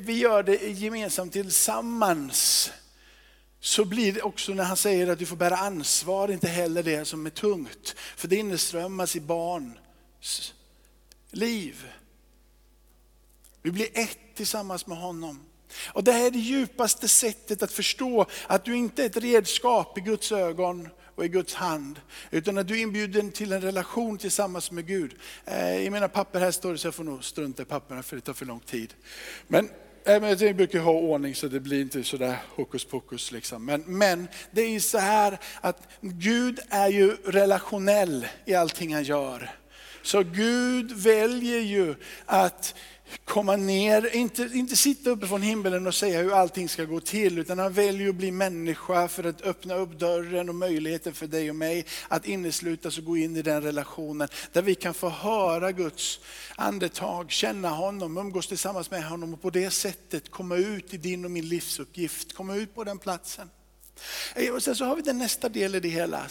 vi 0.00 0.18
gör 0.18 0.42
det 0.42 0.68
gemensamt 0.68 1.32
tillsammans. 1.32 2.70
Så 3.60 3.84
blir 3.84 4.12
det 4.12 4.22
också 4.22 4.52
när 4.52 4.64
han 4.64 4.76
säger 4.76 5.06
att 5.08 5.18
du 5.18 5.26
får 5.26 5.36
bära 5.36 5.56
ansvar, 5.56 6.30
inte 6.30 6.48
heller 6.48 6.82
det 6.82 7.04
som 7.04 7.26
är 7.26 7.30
tungt. 7.30 7.94
För 8.16 8.28
det 8.28 8.36
inneströmmas 8.36 9.16
i 9.16 9.20
barns 9.20 10.54
liv. 11.30 11.86
Vi 13.66 13.72
blir 13.72 13.88
ett 13.94 14.18
tillsammans 14.34 14.86
med 14.86 14.98
honom. 14.98 15.40
Och 15.86 16.04
Det 16.04 16.12
här 16.12 16.26
är 16.26 16.30
det 16.30 16.38
djupaste 16.38 17.08
sättet 17.08 17.62
att 17.62 17.72
förstå 17.72 18.26
att 18.46 18.64
du 18.64 18.76
inte 18.76 19.02
är 19.02 19.06
ett 19.06 19.16
redskap 19.16 19.98
i 19.98 20.00
Guds 20.00 20.32
ögon 20.32 20.88
och 21.14 21.24
i 21.24 21.28
Guds 21.28 21.54
hand. 21.54 22.00
Utan 22.30 22.58
att 22.58 22.68
du 22.68 22.78
är 22.78 22.82
inbjuden 22.82 23.32
till 23.32 23.52
en 23.52 23.60
relation 23.60 24.18
tillsammans 24.18 24.70
med 24.70 24.86
Gud. 24.86 25.14
Eh, 25.44 25.76
I 25.76 25.90
mina 25.90 26.08
papper 26.08 26.40
här 26.40 26.50
står 26.50 26.72
det, 26.72 26.78
så 26.78 26.86
jag 26.86 26.94
får 26.94 27.04
nog 27.04 27.24
strunta 27.24 27.62
i 27.62 27.64
papperna 27.64 28.02
för 28.02 28.16
det 28.16 28.22
tar 28.22 28.32
för 28.32 28.46
lång 28.46 28.60
tid. 28.60 28.94
Men 29.46 29.70
eh, 30.04 30.42
jag 30.42 30.56
brukar 30.56 30.80
ha 30.80 30.92
ordning 30.92 31.34
så 31.34 31.48
det 31.48 31.60
blir 31.60 31.80
inte 31.80 32.04
sådär 32.04 32.36
hokus 32.56 32.84
pokus. 32.84 33.32
Liksom. 33.32 33.64
Men, 33.64 33.84
men 33.86 34.28
det 34.50 34.62
är 34.62 34.70
ju 34.70 34.80
så 34.80 34.98
här 34.98 35.38
att 35.60 35.88
Gud 36.00 36.60
är 36.68 36.88
ju 36.88 37.16
relationell 37.24 38.26
i 38.44 38.54
allting 38.54 38.94
han 38.94 39.04
gör. 39.04 39.50
Så 40.06 40.22
Gud 40.22 40.92
väljer 40.92 41.60
ju 41.60 41.94
att 42.26 42.74
komma 43.24 43.56
ner, 43.56 44.16
inte, 44.16 44.42
inte 44.42 44.76
sitta 44.76 45.10
uppe 45.10 45.26
från 45.26 45.42
himlen 45.42 45.86
och 45.86 45.94
säga 45.94 46.22
hur 46.22 46.32
allting 46.32 46.68
ska 46.68 46.84
gå 46.84 47.00
till, 47.00 47.38
utan 47.38 47.58
han 47.58 47.72
väljer 47.72 48.08
att 48.08 48.14
bli 48.14 48.30
människa 48.30 49.08
för 49.08 49.24
att 49.24 49.42
öppna 49.42 49.74
upp 49.74 49.98
dörren 49.98 50.48
och 50.48 50.54
möjligheten 50.54 51.12
för 51.14 51.26
dig 51.26 51.50
och 51.50 51.56
mig 51.56 51.86
att 52.08 52.26
inneslutas 52.26 52.98
och 52.98 53.04
gå 53.04 53.16
in 53.16 53.36
i 53.36 53.42
den 53.42 53.62
relationen, 53.62 54.28
där 54.52 54.62
vi 54.62 54.74
kan 54.74 54.94
få 54.94 55.08
höra 55.08 55.72
Guds 55.72 56.20
andetag, 56.56 57.30
känna 57.30 57.68
honom, 57.68 58.18
umgås 58.18 58.46
tillsammans 58.46 58.90
med 58.90 59.04
honom 59.04 59.34
och 59.34 59.42
på 59.42 59.50
det 59.50 59.70
sättet 59.70 60.30
komma 60.30 60.56
ut 60.56 60.94
i 60.94 60.96
din 60.96 61.24
och 61.24 61.30
min 61.30 61.48
livsuppgift, 61.48 62.34
komma 62.34 62.56
ut 62.56 62.74
på 62.74 62.84
den 62.84 62.98
platsen. 62.98 63.50
Eh, 64.34 64.54
och 64.54 64.62
sen 64.62 64.76
så 64.76 64.84
har 64.84 64.96
vi 64.96 65.02
den 65.02 65.18
nästa 65.18 65.48
del 65.48 65.74
i 65.74 65.80
det 65.80 65.88
hela. 65.88 66.26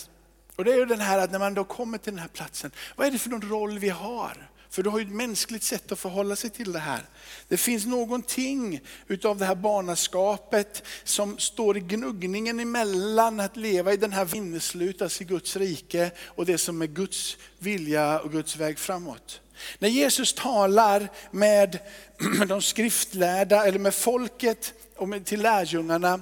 Och 0.55 0.65
det 0.65 0.74
är 0.74 0.77
ju 0.77 0.86
den 0.86 1.00
här 1.00 1.20
att 1.20 1.32
när 1.32 1.39
man 1.39 1.53
då 1.53 1.63
kommer 1.63 1.98
till 1.98 2.13
den 2.13 2.20
här 2.20 2.27
platsen, 2.27 2.72
vad 2.96 3.08
är 3.08 3.12
det 3.12 3.17
för 3.17 3.29
någon 3.29 3.50
roll 3.50 3.79
vi 3.79 3.89
har? 3.89 4.50
För 4.70 4.84
du 4.84 4.90
har 4.90 5.00
ju 5.00 5.06
ett 5.06 5.12
mänskligt 5.12 5.64
sätt 5.64 5.92
att 5.92 6.00
förhålla 6.00 6.36
sig 6.36 6.50
till 6.50 6.72
det 6.72 6.80
här. 6.80 7.02
Det 7.48 7.58
finns 7.58 7.86
någonting 7.86 8.82
utav 9.08 9.38
det 9.38 9.46
här 9.46 9.56
barnaskapet 9.56 10.84
som 11.04 11.38
står 11.38 11.78
i 11.78 11.80
gnuggningen 11.80 12.60
emellan 12.60 13.40
att 13.40 13.58
leva 13.58 13.94
i 13.94 13.98
den 13.98 14.14
här 14.14 14.26
vinneslutas 14.26 15.22
i 15.22 15.24
Guds 15.24 15.56
rike 15.56 16.12
och 16.26 16.46
det 16.46 16.58
som 16.58 16.82
är 16.82 16.88
Guds 16.88 17.38
vilja 17.60 18.20
och 18.20 18.32
Guds 18.32 18.56
väg 18.58 18.80
framåt. 18.80 19.42
När 19.80 19.90
Jesus 19.90 20.34
talar 20.34 21.08
med 21.32 21.80
de 22.48 22.62
skriftlärda 22.62 23.66
eller 23.66 23.80
med 23.80 23.94
folket 23.94 24.74
och 24.96 25.10
med, 25.10 25.25
till 25.25 25.42
lärjungarna 25.42 26.22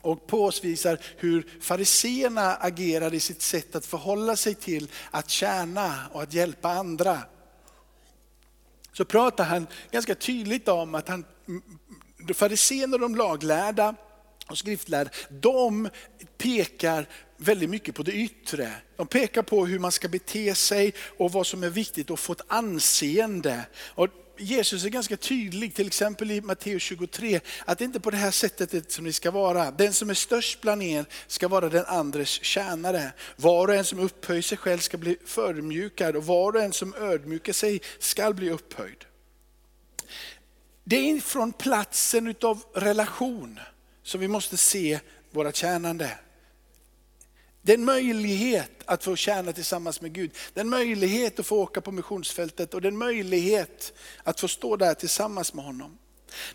och 0.00 0.26
påvisar 0.26 0.98
hur 1.16 1.46
fariseerna 1.60 2.54
agerar 2.54 3.14
i 3.14 3.20
sitt 3.20 3.42
sätt 3.42 3.76
att 3.76 3.86
förhålla 3.86 4.36
sig 4.36 4.54
till 4.54 4.90
att 5.10 5.30
tjäna 5.30 5.94
och 6.12 6.22
att 6.22 6.34
hjälpa 6.34 6.68
andra 6.68 7.18
så 9.00 9.04
pratar 9.04 9.44
han 9.44 9.66
ganska 9.90 10.14
tydligt 10.14 10.68
om 10.68 10.94
att 10.94 11.08
han, 11.08 11.24
fariséerna 12.34 12.94
och 12.94 13.00
de 13.00 13.16
laglärda 13.16 13.94
och 14.48 14.58
skriftlärda, 14.58 15.10
de 15.30 15.88
pekar 16.38 17.06
väldigt 17.36 17.70
mycket 17.70 17.94
på 17.94 18.02
det 18.02 18.12
yttre. 18.12 18.72
De 18.96 19.06
pekar 19.06 19.42
på 19.42 19.66
hur 19.66 19.78
man 19.78 19.92
ska 19.92 20.08
bete 20.08 20.54
sig 20.54 20.94
och 21.18 21.32
vad 21.32 21.46
som 21.46 21.62
är 21.62 21.70
viktigt 21.70 22.10
att 22.10 22.20
få 22.20 22.32
ett 22.32 22.44
anseende. 22.48 23.66
Och 23.74 24.08
Jesus 24.40 24.84
är 24.84 24.88
ganska 24.88 25.16
tydlig, 25.16 25.74
till 25.74 25.86
exempel 25.86 26.30
i 26.30 26.40
Matteus 26.40 26.82
23, 26.82 27.40
att 27.64 27.78
det 27.78 27.84
inte 27.84 27.98
är 27.98 28.00
på 28.00 28.10
det 28.10 28.16
här 28.16 28.30
sättet 28.30 28.92
som 28.92 29.04
ni 29.04 29.12
ska 29.12 29.30
vara. 29.30 29.70
Den 29.70 29.92
som 29.92 30.10
är 30.10 30.14
störst 30.14 30.60
bland 30.60 30.82
er 30.82 31.04
ska 31.26 31.48
vara 31.48 31.68
den 31.68 31.84
andres 31.84 32.28
tjänare. 32.28 33.12
Var 33.36 33.68
och 33.68 33.74
en 33.74 33.84
som 33.84 33.98
upphöjer 33.98 34.42
sig 34.42 34.58
själv 34.58 34.78
ska 34.78 34.98
bli 34.98 35.16
förmjukad 35.24 36.16
och 36.16 36.26
var 36.26 36.52
och 36.52 36.62
en 36.62 36.72
som 36.72 36.94
ödmjukar 36.94 37.52
sig 37.52 37.80
ska 37.98 38.32
bli 38.32 38.50
upphöjd. 38.50 39.04
Det 40.84 41.10
är 41.10 41.20
från 41.20 41.52
platsen 41.52 42.34
av 42.42 42.62
relation 42.74 43.60
som 44.02 44.20
vi 44.20 44.28
måste 44.28 44.56
se 44.56 45.00
våra 45.30 45.52
tjänande. 45.52 46.18
Det 47.62 47.72
är 47.72 47.78
en 47.78 47.84
möjlighet 47.84 48.70
att 48.84 49.04
få 49.04 49.16
tjäna 49.16 49.52
tillsammans 49.52 50.00
med 50.00 50.12
Gud. 50.12 50.30
Det 50.54 50.60
är 50.60 50.64
en 50.64 50.70
möjlighet 50.70 51.38
att 51.38 51.46
få 51.46 51.56
åka 51.56 51.80
på 51.80 51.92
missionsfältet 51.92 52.74
och 52.74 52.82
det 52.82 52.88
är 52.88 52.92
en 52.92 52.98
möjlighet 52.98 53.92
att 54.22 54.40
få 54.40 54.48
stå 54.48 54.76
där 54.76 54.94
tillsammans 54.94 55.54
med 55.54 55.64
honom. 55.64 55.98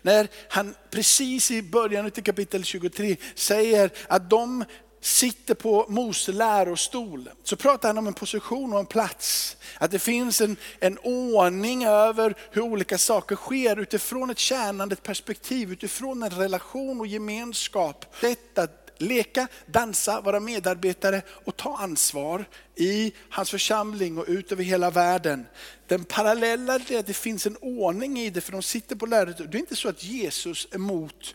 När 0.02 0.28
han 0.48 0.74
precis 0.90 1.50
i 1.50 1.62
början 1.62 2.06
av 2.06 2.10
kapitel 2.10 2.64
23 2.64 3.16
säger 3.34 3.90
att 4.08 4.30
de 4.30 4.64
sitter 5.00 5.54
på 5.54 5.86
Mose 5.88 6.32
lärostol, 6.32 7.30
så 7.44 7.56
pratar 7.56 7.88
han 7.88 7.98
om 7.98 8.06
en 8.06 8.14
position 8.14 8.72
och 8.72 8.78
en 8.78 8.86
plats. 8.86 9.56
Att 9.78 9.90
det 9.90 9.98
finns 9.98 10.40
en, 10.40 10.56
en 10.80 10.98
ordning 10.98 11.84
över 11.84 12.34
hur 12.50 12.62
olika 12.62 12.98
saker 12.98 13.36
sker 13.36 13.80
utifrån 13.80 14.30
ett 14.30 14.38
tjänande 14.38 14.96
perspektiv, 14.96 15.72
utifrån 15.72 16.22
en 16.22 16.30
relation 16.30 17.00
och 17.00 17.06
gemenskap. 17.06 18.14
Detta 18.20 18.68
leka, 19.02 19.48
dansa, 19.66 20.20
vara 20.20 20.40
medarbetare 20.40 21.22
och 21.28 21.56
ta 21.56 21.76
ansvar 21.76 22.44
i 22.74 23.12
hans 23.30 23.50
församling 23.50 24.18
och 24.18 24.24
ut 24.28 24.52
över 24.52 24.64
hela 24.64 24.90
världen. 24.90 25.46
Den 25.86 26.04
parallella 26.04 26.74
är 26.74 26.98
att 26.98 27.06
det 27.06 27.14
finns 27.14 27.46
en 27.46 27.56
ordning 27.56 28.18
i 28.18 28.30
det, 28.30 28.40
för 28.40 28.52
de 28.52 28.62
sitter 28.62 28.96
på 28.96 29.06
läret. 29.06 29.38
Det 29.38 29.58
är 29.58 29.60
inte 29.60 29.76
så 29.76 29.88
att 29.88 30.04
Jesus 30.04 30.68
är 30.70 30.74
emot, 30.74 31.34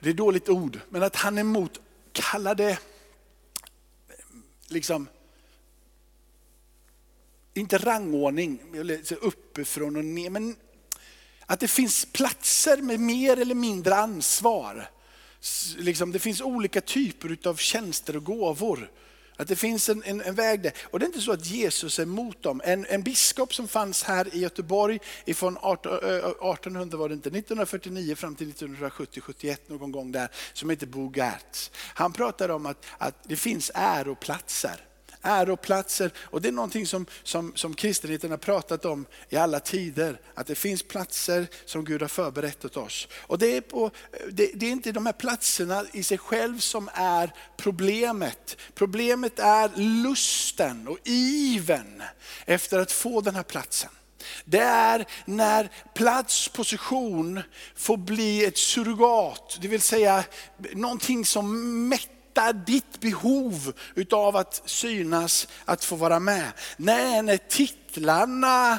det 0.00 0.10
är 0.10 0.14
dåligt 0.14 0.48
ord, 0.48 0.80
men 0.88 1.02
att 1.02 1.16
han 1.16 1.38
är 1.38 1.40
emot, 1.40 1.80
kallade, 2.12 2.78
liksom, 4.68 5.08
inte 7.54 7.78
rangordning, 7.78 8.60
uppifrån 9.20 9.96
och 9.96 10.04
ner, 10.04 10.30
men 10.30 10.56
att 11.46 11.60
det 11.60 11.68
finns 11.68 12.06
platser 12.12 12.76
med 12.76 13.00
mer 13.00 13.38
eller 13.38 13.54
mindre 13.54 13.94
ansvar 13.94 14.90
liksom, 15.76 16.12
det 16.12 16.18
finns 16.18 16.40
olika 16.40 16.80
typer 16.80 17.38
av 17.44 17.56
tjänster 17.56 18.16
och 18.16 18.24
gåvor. 18.24 18.90
Att 19.36 19.48
det 19.48 19.56
finns 19.56 19.88
en, 19.88 20.02
en, 20.06 20.20
en, 20.20 20.34
väg 20.34 20.62
där. 20.62 20.72
Och 20.82 20.98
det 20.98 21.04
är 21.04 21.06
inte 21.06 21.20
så 21.20 21.32
att 21.32 21.46
Jesus 21.46 21.98
är 21.98 22.02
emot 22.02 22.42
dem. 22.42 22.60
En, 22.64 22.86
en 22.86 23.02
biskop 23.02 23.54
som 23.54 23.68
fanns 23.68 24.02
här 24.02 24.34
i 24.34 24.38
Göteborg 24.38 24.98
från 25.34 25.56
1800 25.56 26.98
var 26.98 27.08
det 27.08 27.14
inte, 27.14 27.28
1949 27.28 28.14
fram 28.14 28.34
till 28.34 28.52
1970-71 28.52 29.56
någon 29.66 29.92
gång 29.92 30.12
där, 30.12 30.28
som 30.52 30.70
heter 30.70 30.86
Bo 30.86 31.12
Gertz. 31.16 31.70
Han 31.74 32.12
pratade 32.12 32.52
om 32.52 32.66
att, 32.66 32.86
att 32.98 33.24
det 33.24 33.36
finns 33.36 33.70
äroplatser 33.74 34.80
äroplatser. 35.24 36.10
Och 36.18 36.42
det 36.42 36.48
är 36.48 36.52
någonting 36.52 36.86
som, 36.86 37.06
som, 37.22 37.52
som 37.56 37.74
kristenheten 37.74 38.30
har 38.30 38.38
pratat 38.38 38.84
om 38.84 39.06
i 39.28 39.36
alla 39.36 39.60
tider. 39.60 40.20
Att 40.34 40.46
det 40.46 40.54
finns 40.54 40.82
platser 40.82 41.46
som 41.64 41.84
Gud 41.84 42.00
har 42.00 42.08
förberett 42.08 42.64
åt 42.64 42.76
oss. 42.76 43.08
Och 43.14 43.38
det 43.38 43.56
är, 43.56 43.60
på, 43.60 43.90
det, 44.30 44.50
det 44.54 44.66
är 44.66 44.70
inte 44.70 44.92
de 44.92 45.06
här 45.06 45.12
platserna 45.12 45.84
i 45.92 46.02
sig 46.02 46.18
själv 46.18 46.58
som 46.58 46.90
är 46.94 47.34
problemet. 47.56 48.56
Problemet 48.74 49.38
är 49.38 49.70
lusten 49.76 50.88
och 50.88 50.98
iven 51.04 52.02
efter 52.44 52.78
att 52.78 52.92
få 52.92 53.20
den 53.20 53.34
här 53.34 53.42
platsen. 53.42 53.90
Det 54.44 54.58
är 54.58 55.06
när 55.24 55.70
plats, 55.94 56.48
position 56.48 57.40
får 57.76 57.96
bli 57.96 58.44
ett 58.44 58.58
surrogat, 58.58 59.58
det 59.60 59.68
vill 59.68 59.80
säga 59.80 60.24
någonting 60.72 61.24
som 61.24 61.88
mättar 61.88 62.13
mättar 62.34 62.52
ditt 62.52 63.00
behov 63.00 63.72
utav 63.94 64.36
att 64.36 64.62
synas, 64.64 65.48
att 65.64 65.84
få 65.84 65.96
vara 65.96 66.20
med. 66.20 66.52
Nej, 66.76 67.22
när 67.22 67.36
titlarna 67.36 68.72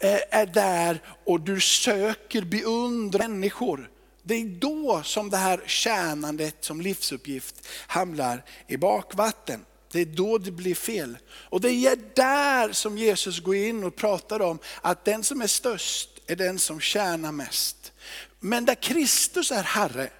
eh, 0.00 0.20
är 0.30 0.46
där 0.46 1.00
och 1.24 1.40
du 1.40 1.60
söker 1.60 2.42
beundra 2.42 3.28
människor, 3.28 3.90
Det 4.22 4.34
är 4.34 4.60
då 4.60 5.02
som 5.04 5.30
det 5.30 5.36
här 5.36 5.60
tjänandet 5.66 6.56
som 6.60 6.80
livsuppgift 6.80 7.68
hamnar 7.86 8.42
i 8.66 8.76
bakvatten. 8.76 9.64
Det 9.92 10.00
är 10.00 10.06
då 10.06 10.38
det 10.38 10.50
blir 10.50 10.74
fel. 10.74 11.18
Och 11.50 11.60
det 11.60 11.70
är 11.70 11.98
där 12.14 12.72
som 12.72 12.98
Jesus 12.98 13.40
går 13.40 13.56
in 13.56 13.84
och 13.84 13.96
pratar 13.96 14.42
om 14.42 14.58
att 14.82 15.04
den 15.04 15.24
som 15.24 15.42
är 15.42 15.46
störst 15.46 16.08
är 16.26 16.36
den 16.36 16.58
som 16.58 16.80
tjänar 16.80 17.32
mest. 17.32 17.92
Men 18.40 18.64
där 18.64 18.74
Kristus 18.74 19.50
är 19.50 19.62
Herre, 19.62 20.10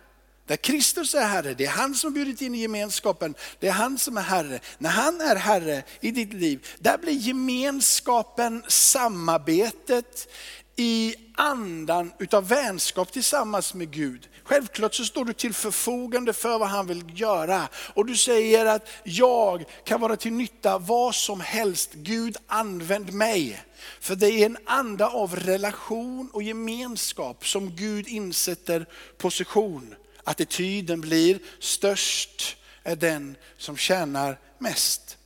där 0.46 0.56
Kristus 0.56 1.14
är 1.14 1.26
Herre, 1.26 1.54
det 1.54 1.64
är 1.64 1.70
han 1.70 1.94
som 1.94 2.12
bjudit 2.12 2.42
in 2.42 2.54
i 2.54 2.58
gemenskapen, 2.58 3.34
det 3.60 3.68
är 3.68 3.72
han 3.72 3.98
som 3.98 4.16
är 4.16 4.22
Herre. 4.22 4.60
När 4.78 4.90
han 4.90 5.20
är 5.20 5.36
Herre 5.36 5.82
i 6.00 6.10
ditt 6.10 6.32
liv, 6.32 6.66
där 6.78 6.98
blir 6.98 7.12
gemenskapen, 7.12 8.62
samarbetet 8.68 10.28
i 10.76 11.14
andan 11.34 12.12
utav 12.18 12.48
vänskap 12.48 13.12
tillsammans 13.12 13.74
med 13.74 13.90
Gud. 13.90 14.28
Självklart 14.44 14.94
så 14.94 15.04
står 15.04 15.24
du 15.24 15.32
till 15.32 15.54
förfogande 15.54 16.32
för 16.32 16.58
vad 16.58 16.68
han 16.68 16.86
vill 16.86 17.20
göra. 17.20 17.68
Och 17.94 18.06
du 18.06 18.16
säger 18.16 18.66
att 18.66 18.88
jag 19.04 19.64
kan 19.84 20.00
vara 20.00 20.16
till 20.16 20.32
nytta 20.32 20.78
vad 20.78 21.14
som 21.14 21.40
helst. 21.40 21.90
Gud 21.94 22.36
använd 22.46 23.12
mig. 23.12 23.62
För 24.00 24.14
det 24.14 24.30
är 24.30 24.46
en 24.46 24.58
anda 24.66 25.08
av 25.08 25.36
relation 25.36 26.30
och 26.32 26.42
gemenskap 26.42 27.46
som 27.46 27.76
Gud 27.76 28.08
insätter 28.08 28.86
position. 29.18 29.94
Attityden 30.28 31.00
blir 31.00 31.38
störst 31.58 32.56
är 32.82 32.96
den 32.96 33.36
som 33.56 33.76
tjänar 33.76 34.38
mest. 34.58 35.18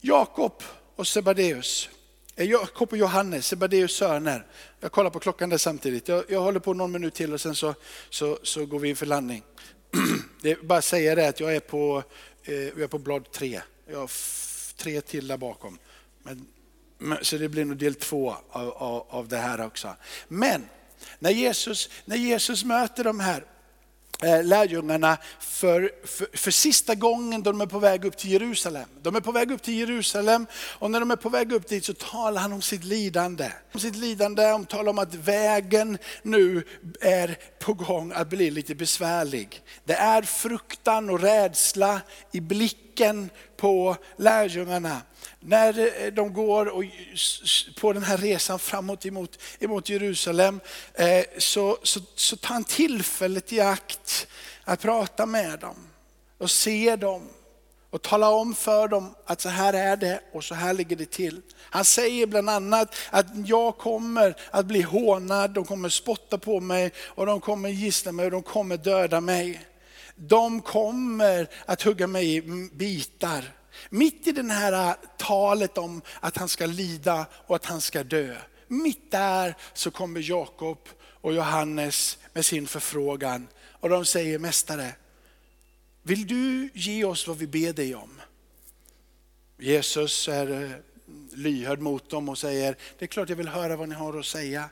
Jakob 0.00 0.62
och 0.96 1.06
Sebadeus 1.06 1.88
eh, 2.36 2.50
Jakob 2.50 2.92
och 2.92 2.98
Johannes, 2.98 3.46
Sebadeus 3.46 3.96
söner. 3.96 4.46
Jag 4.80 4.92
kollar 4.92 5.10
på 5.10 5.18
klockan 5.18 5.50
där 5.50 5.58
samtidigt. 5.58 6.08
Jag, 6.08 6.24
jag 6.28 6.40
håller 6.40 6.60
på 6.60 6.74
någon 6.74 6.92
minut 6.92 7.14
till 7.14 7.32
och 7.32 7.40
sen 7.40 7.54
så, 7.54 7.74
så, 8.10 8.38
så 8.42 8.66
går 8.66 8.78
vi 8.78 8.88
in 8.88 8.96
för 8.96 9.06
landning. 9.06 9.42
Det 10.42 10.50
är 10.50 10.56
bara 10.56 10.78
att 10.78 10.84
säga 10.84 11.14
det 11.14 11.28
att 11.28 11.40
jag 11.40 11.56
är 11.56 11.60
på, 11.60 12.02
eh, 12.44 12.54
jag 12.54 12.80
är 12.80 12.86
på 12.86 12.98
blad 12.98 13.32
tre. 13.32 13.62
Jag 13.86 13.98
har 13.98 14.10
tre 14.76 15.00
till 15.00 15.28
där 15.28 15.36
bakom. 15.36 15.78
Men, 16.22 16.46
så 17.22 17.36
det 17.36 17.48
blir 17.48 17.64
nog 17.64 17.76
del 17.76 17.94
två 17.94 18.36
av, 18.50 18.70
av, 18.70 19.06
av 19.08 19.28
det 19.28 19.38
här 19.38 19.66
också. 19.66 19.96
Men 20.28 20.68
när 21.18 21.30
Jesus, 21.30 21.90
när 22.04 22.16
Jesus 22.16 22.64
möter 22.64 23.04
de 23.04 23.20
här 23.20 23.44
Eh, 24.22 24.44
lärjungarna 24.44 25.18
för, 25.40 25.90
för, 26.04 26.36
för, 26.36 26.50
sista 26.50 26.94
gången 26.94 27.42
då 27.42 27.52
de 27.52 27.60
är 27.60 27.66
på 27.66 27.78
väg 27.78 28.04
upp 28.04 28.16
till 28.16 28.30
Jerusalem. 28.30 28.88
De 29.02 29.16
är 29.16 29.20
på 29.20 29.32
väg 29.32 29.50
upp 29.50 29.62
till 29.62 29.74
Jerusalem 29.74 30.46
och 30.54 30.90
när 30.90 31.00
de 31.00 31.10
är 31.10 31.16
på 31.16 31.28
väg 31.28 31.52
upp 31.52 31.68
dit 31.68 31.84
så 31.84 31.94
talar 31.94 32.42
han 32.42 32.52
om 32.52 32.62
sitt 32.62 32.84
lidande. 32.84 33.52
Om 33.72 33.80
sitt 33.80 33.96
lidande, 33.96 34.52
om 34.52 34.66
talar 34.66 34.90
om 34.90 34.98
att 34.98 35.14
vägen 35.14 35.98
nu 36.22 36.64
är 37.00 37.38
på 37.60 37.74
gång 37.74 38.12
att 38.14 38.28
bli 38.28 38.50
lite 38.50 38.74
besvärlig. 38.74 39.62
Det 39.84 39.94
är 39.94 40.22
fruktan 40.22 41.10
och 41.10 41.20
rädsla 41.20 42.00
i 42.32 42.40
blicken 42.40 42.91
på 43.56 43.96
lärjungarna 44.16 45.02
när 45.40 46.02
eh, 46.04 46.12
de 46.12 46.32
går 46.32 46.66
och, 46.66 46.84
på 47.80 47.92
den 47.92 48.02
här 48.02 48.16
resan 48.16 48.58
framåt 48.58 49.06
emot, 49.06 49.38
emot 49.60 49.88
Jerusalem 49.88 50.60
eh, 50.94 51.24
så, 51.38 51.78
så, 51.82 52.00
så 52.14 52.36
tar 52.36 52.54
han 52.54 52.64
tillfället 52.64 53.52
i 53.52 53.60
akt 53.60 54.26
att 54.64 54.80
prata 54.80 55.26
med 55.26 55.58
dem 55.58 55.76
och 56.38 56.50
se 56.50 56.96
dem 56.96 57.28
och 57.90 58.02
tala 58.02 58.30
om 58.30 58.54
för 58.54 58.88
dem 58.88 59.14
att 59.26 59.40
så 59.40 59.48
här 59.48 59.72
är 59.72 59.96
det 59.96 60.20
och 60.32 60.44
så 60.44 60.54
här 60.54 60.74
ligger 60.74 60.96
det 60.96 61.10
till. 61.10 61.40
Han 61.58 61.84
säger 61.84 62.26
bland 62.26 62.50
annat 62.50 62.94
att 63.10 63.26
jag 63.46 63.78
kommer 63.78 64.36
att 64.50 64.66
bli 64.66 64.82
hånad, 64.82 65.50
de 65.50 65.64
kommer 65.64 65.88
spotta 65.88 66.38
på 66.38 66.60
mig 66.60 66.92
och 66.98 67.26
de 67.26 67.40
kommer 67.40 67.68
gissla 67.68 68.12
mig 68.12 68.24
och 68.24 68.30
de 68.30 68.42
kommer 68.42 68.76
döda 68.76 69.20
mig. 69.20 69.60
De 70.16 70.60
kommer 70.60 71.48
att 71.66 71.82
hugga 71.82 72.06
mig 72.06 72.36
i 72.36 72.68
bitar. 72.72 73.52
Mitt 73.90 74.26
i 74.26 74.32
det 74.32 74.52
här 74.52 74.88
äh, 74.88 74.94
talet 75.18 75.78
om 75.78 76.02
att 76.20 76.36
han 76.36 76.48
ska 76.48 76.66
lida 76.66 77.26
och 77.32 77.56
att 77.56 77.64
han 77.64 77.80
ska 77.80 78.04
dö, 78.04 78.36
mitt 78.68 79.10
där 79.10 79.54
så 79.72 79.90
kommer 79.90 80.20
Jakob 80.30 80.88
och 81.02 81.34
Johannes 81.34 82.18
med 82.32 82.44
sin 82.44 82.66
förfrågan 82.66 83.48
och 83.64 83.88
de 83.88 84.04
säger 84.04 84.38
Mästare, 84.38 84.92
vill 86.02 86.26
du 86.26 86.68
ge 86.74 87.04
oss 87.04 87.28
vad 87.28 87.38
vi 87.38 87.46
ber 87.46 87.72
dig 87.72 87.94
om? 87.94 88.20
Jesus 89.58 90.28
är 90.28 90.62
äh, 90.62 90.70
lyhörd 91.32 91.80
mot 91.80 92.10
dem 92.10 92.28
och 92.28 92.38
säger, 92.38 92.76
det 92.98 93.04
är 93.04 93.06
klart 93.06 93.28
jag 93.28 93.36
vill 93.36 93.48
höra 93.48 93.76
vad 93.76 93.88
ni 93.88 93.94
har 93.94 94.18
att 94.18 94.26
säga. 94.26 94.68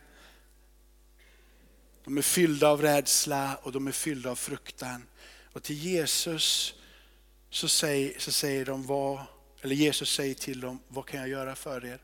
De 2.11 2.19
är 2.19 2.23
fyllda 2.23 2.69
av 2.69 2.83
rädsla 2.83 3.57
och 3.63 3.73
de 3.73 3.87
är 3.87 3.93
fyllda 3.93 4.31
av 4.31 4.37
fruktan. 4.37 5.07
Och 5.53 5.63
till 5.63 5.77
Jesus 5.77 6.75
så 7.51 7.69
säger, 7.69 8.19
så 8.19 8.33
säger 8.33 8.65
de, 8.65 8.87
vad, 8.87 9.21
eller 9.61 9.75
Jesus 9.75 10.15
säger 10.15 10.35
till 10.35 10.61
dem, 10.61 10.81
vad 10.89 11.07
kan 11.07 11.21
jag 11.21 11.29
göra 11.29 11.55
för 11.55 11.85
er? 11.85 12.03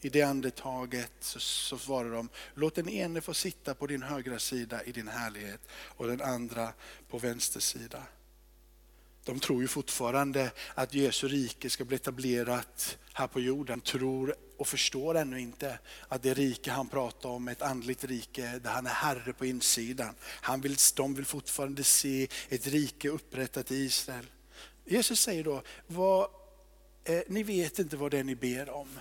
I 0.00 0.08
det 0.08 0.22
andetaget 0.22 1.12
så, 1.20 1.40
så 1.40 1.78
svarar 1.78 2.10
de, 2.10 2.28
låt 2.54 2.74
den 2.74 2.88
ene 2.88 3.20
få 3.20 3.34
sitta 3.34 3.74
på 3.74 3.86
din 3.86 4.02
högra 4.02 4.38
sida 4.38 4.84
i 4.84 4.92
din 4.92 5.08
härlighet 5.08 5.60
och 5.72 6.06
den 6.06 6.22
andra 6.22 6.72
på 7.08 7.18
vänster 7.18 7.60
sida. 7.60 8.02
De 9.24 9.40
tror 9.40 9.62
ju 9.62 9.68
fortfarande 9.68 10.50
att 10.74 10.94
Jesu 10.94 11.28
rike 11.28 11.70
ska 11.70 11.84
bli 11.84 11.96
etablerat 11.96 12.98
här 13.12 13.26
på 13.26 13.40
jorden. 13.40 13.80
Tror 13.80 14.34
och 14.56 14.68
förstår 14.68 15.14
ännu 15.14 15.40
inte 15.40 15.78
att 16.08 16.22
det 16.22 16.34
rike 16.34 16.70
han 16.70 16.88
pratar 16.88 17.28
om 17.28 17.48
är 17.48 17.52
ett 17.52 17.62
andligt 17.62 18.04
rike 18.04 18.60
där 18.62 18.70
han 18.70 18.86
är 18.86 18.90
herre 18.90 19.32
på 19.32 19.46
insidan. 19.46 20.14
Han 20.22 20.60
vill, 20.60 20.76
de 20.96 21.14
vill 21.14 21.24
fortfarande 21.24 21.84
se 21.84 22.28
ett 22.48 22.66
rike 22.66 23.08
upprättat 23.08 23.70
i 23.70 23.76
Israel. 23.76 24.26
Jesus 24.84 25.20
säger 25.20 25.44
då, 25.44 25.62
vad, 25.86 26.28
eh, 27.04 27.22
ni 27.28 27.42
vet 27.42 27.78
inte 27.78 27.96
vad 27.96 28.10
det 28.10 28.18
är 28.18 28.24
ni 28.24 28.34
ber 28.34 28.70
om. 28.70 28.98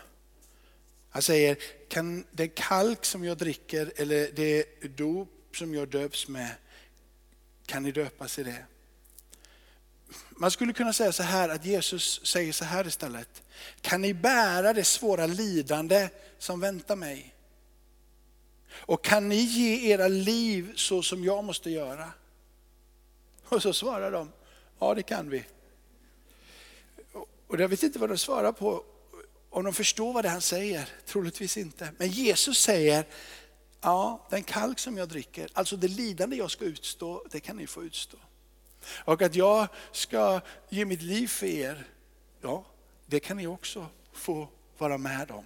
Han 1.09 1.21
säger, 1.21 1.57
kan 1.87 2.25
den 2.31 2.49
kalk 2.49 3.05
som 3.05 3.23
jag 3.23 3.37
dricker 3.37 3.93
eller 3.95 4.31
det 4.31 4.65
dop 4.97 5.57
som 5.57 5.73
jag 5.73 5.89
döps 5.89 6.27
med, 6.27 6.55
kan 7.65 7.83
ni 7.83 7.91
döpas 7.91 8.39
i 8.39 8.43
det? 8.43 8.65
Man 10.37 10.51
skulle 10.51 10.73
kunna 10.73 10.93
säga 10.93 11.11
så 11.11 11.23
här 11.23 11.49
att 11.49 11.65
Jesus 11.65 12.25
säger 12.25 12.53
så 12.53 12.65
här 12.65 12.87
istället. 12.87 13.43
Kan 13.81 14.01
ni 14.01 14.13
bära 14.13 14.73
det 14.73 14.83
svåra 14.83 15.25
lidande 15.25 16.09
som 16.37 16.59
väntar 16.59 16.95
mig? 16.95 17.35
Och 18.71 19.03
kan 19.03 19.29
ni 19.29 19.35
ge 19.35 19.91
era 19.91 20.07
liv 20.07 20.73
så 20.75 21.03
som 21.03 21.23
jag 21.23 21.43
måste 21.43 21.69
göra? 21.69 22.11
Och 23.45 23.61
så 23.61 23.73
svarar 23.73 24.11
de, 24.11 24.31
ja 24.79 24.93
det 24.93 25.03
kan 25.03 25.29
vi. 25.29 25.45
Och 27.47 27.59
jag 27.59 27.67
vet 27.67 27.83
inte 27.83 27.99
vad 27.99 28.09
de 28.09 28.17
svarar 28.17 28.51
på, 28.51 28.83
om 29.49 29.63
de 29.63 29.73
förstår 29.73 30.13
vad 30.13 30.23
det 30.23 30.27
är 30.27 30.31
han 30.31 30.41
säger, 30.41 30.89
troligtvis 31.05 31.57
inte. 31.57 31.89
Men 31.97 32.07
Jesus 32.07 32.57
säger, 32.57 33.05
ja 33.81 34.27
den 34.29 34.43
kalk 34.43 34.79
som 34.79 34.97
jag 34.97 35.09
dricker, 35.09 35.49
alltså 35.53 35.75
det 35.75 35.87
lidande 35.87 36.35
jag 36.35 36.51
ska 36.51 36.65
utstå, 36.65 37.25
det 37.31 37.39
kan 37.39 37.57
ni 37.57 37.67
få 37.67 37.83
utstå. 37.83 38.17
Och 38.89 39.21
att 39.21 39.35
jag 39.35 39.67
ska 39.91 40.41
ge 40.69 40.85
mitt 40.85 41.01
liv 41.01 41.27
för 41.27 41.45
er, 41.45 41.87
ja 42.41 42.65
det 43.05 43.19
kan 43.19 43.37
ni 43.37 43.47
också 43.47 43.87
få 44.13 44.47
vara 44.77 44.97
med 44.97 45.31
om. 45.31 45.45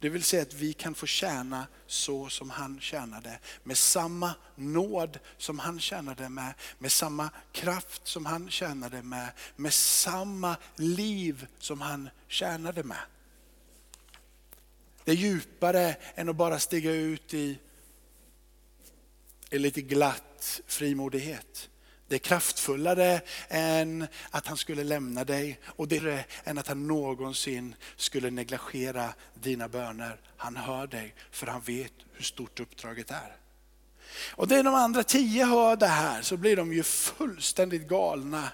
Det 0.00 0.08
vill 0.08 0.24
säga 0.24 0.42
att 0.42 0.54
vi 0.54 0.72
kan 0.72 0.94
få 0.94 1.06
tjäna 1.06 1.66
så 1.86 2.28
som 2.28 2.50
han 2.50 2.80
tjänade. 2.80 3.38
Med 3.62 3.78
samma 3.78 4.34
nåd 4.54 5.18
som 5.38 5.58
han 5.58 5.80
tjänade 5.80 6.28
med, 6.28 6.54
med 6.78 6.92
samma 6.92 7.30
kraft 7.52 8.06
som 8.06 8.26
han 8.26 8.50
tjänade 8.50 9.02
med, 9.02 9.28
med 9.56 9.72
samma 9.72 10.56
liv 10.76 11.46
som 11.58 11.80
han 11.80 12.08
tjänade 12.28 12.82
med. 12.82 13.02
Det 15.04 15.10
är 15.10 15.16
djupare 15.16 15.96
än 16.14 16.28
att 16.28 16.36
bara 16.36 16.58
stiga 16.58 16.92
ut 16.92 17.34
i, 17.34 17.58
i 19.50 19.58
lite 19.58 19.80
glatt 19.80 20.60
frimodighet. 20.66 21.69
Det 22.10 22.16
är 22.16 22.18
kraftfullare 22.18 23.20
än 23.48 24.06
att 24.30 24.46
han 24.46 24.56
skulle 24.56 24.84
lämna 24.84 25.24
dig 25.24 25.60
och 25.64 25.88
det 25.88 25.96
är 25.96 26.26
än 26.44 26.58
att 26.58 26.68
han 26.68 26.86
någonsin 26.86 27.74
skulle 27.96 28.30
negligera 28.30 29.14
dina 29.34 29.68
böner. 29.68 30.20
Han 30.36 30.56
hör 30.56 30.86
dig 30.86 31.14
för 31.30 31.46
han 31.46 31.60
vet 31.60 31.92
hur 32.12 32.24
stort 32.24 32.60
uppdraget 32.60 33.10
är. 33.10 33.36
Och 34.30 34.48
när 34.48 34.62
de 34.62 34.74
andra 34.74 35.02
tio 35.02 35.44
hör 35.44 35.76
det 35.76 35.86
här 35.86 36.22
så 36.22 36.36
blir 36.36 36.56
de 36.56 36.72
ju 36.72 36.82
fullständigt 36.82 37.88
galna. 37.88 38.48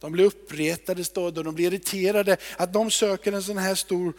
De 0.00 0.12
blir 0.12 0.24
uppretade 0.24 1.04
står 1.04 1.32
det, 1.32 1.42
de 1.42 1.54
blir 1.54 1.66
irriterade 1.66 2.36
att 2.56 2.72
de 2.72 2.90
söker 2.90 3.32
en 3.32 3.42
sån 3.42 3.58
här 3.58 3.74
stor 3.74 4.12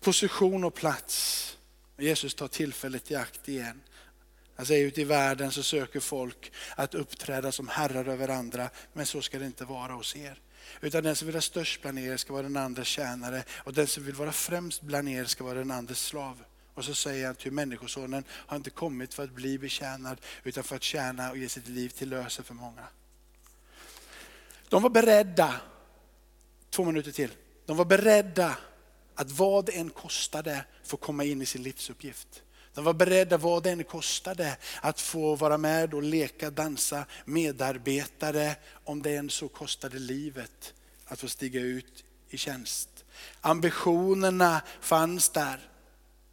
position 0.00 0.64
och 0.64 0.74
plats. 0.74 1.56
Jesus 1.98 2.34
tar 2.34 2.48
tillfället 2.48 3.10
i 3.10 3.14
akt 3.14 3.48
igen. 3.48 3.80
Han 4.60 4.66
säger 4.66 4.86
ute 4.86 5.00
i 5.00 5.04
världen 5.04 5.52
så 5.52 5.62
söker 5.62 6.00
folk 6.00 6.52
att 6.76 6.94
uppträda 6.94 7.52
som 7.52 7.68
herrar 7.68 8.08
över 8.08 8.28
andra, 8.28 8.70
men 8.92 9.06
så 9.06 9.22
ska 9.22 9.38
det 9.38 9.46
inte 9.46 9.64
vara 9.64 9.92
hos 9.92 10.16
er. 10.16 10.40
Utan 10.80 11.04
den 11.04 11.16
som 11.16 11.26
vill 11.26 11.34
ha 11.34 11.40
störst 11.40 11.82
bland 11.82 11.98
er 11.98 12.16
ska 12.16 12.32
vara 12.32 12.42
den 12.42 12.56
andra 12.56 12.84
tjänare 12.84 13.44
och 13.50 13.74
den 13.74 13.86
som 13.86 14.04
vill 14.04 14.14
vara 14.14 14.32
främst 14.32 14.82
bland 14.82 15.08
er 15.08 15.24
ska 15.24 15.44
vara 15.44 15.58
den 15.58 15.70
andres 15.70 16.00
slav. 16.00 16.44
Och 16.74 16.84
så 16.84 16.94
säger 16.94 17.26
han 17.26 17.34
till 17.34 17.52
människosonen 17.52 18.24
har 18.30 18.56
inte 18.56 18.70
kommit 18.70 19.14
för 19.14 19.24
att 19.24 19.30
bli 19.30 19.58
betjänad 19.58 20.20
utan 20.44 20.64
för 20.64 20.76
att 20.76 20.82
tjäna 20.82 21.30
och 21.30 21.36
ge 21.36 21.48
sitt 21.48 21.68
liv 21.68 21.88
till 21.88 22.08
lösen 22.08 22.44
för 22.44 22.54
många. 22.54 22.84
De 24.68 24.82
var 24.82 24.90
beredda, 24.90 25.60
två 26.70 26.84
minuter 26.84 27.12
till, 27.12 27.30
de 27.66 27.76
var 27.76 27.84
beredda 27.84 28.56
att 29.14 29.30
vad 29.30 29.66
det 29.66 29.72
än 29.72 29.90
kostade 29.90 30.64
få 30.84 30.96
komma 30.96 31.24
in 31.24 31.42
i 31.42 31.46
sin 31.46 31.62
livsuppgift. 31.62 32.42
De 32.74 32.84
var 32.84 32.92
beredda 32.92 33.36
vad 33.36 33.62
det 33.62 33.70
än 33.70 33.84
kostade 33.84 34.56
att 34.80 35.00
få 35.00 35.34
vara 35.34 35.58
med 35.58 35.94
och 35.94 36.02
leka, 36.02 36.50
dansa, 36.50 37.04
medarbetare 37.24 38.56
om 38.84 39.02
det 39.02 39.16
än 39.16 39.30
så 39.30 39.48
kostade 39.48 39.98
livet 39.98 40.74
att 41.06 41.20
få 41.20 41.28
stiga 41.28 41.60
ut 41.60 42.04
i 42.28 42.38
tjänst. 42.38 42.88
Ambitionerna 43.40 44.62
fanns 44.80 45.28
där. 45.28 45.68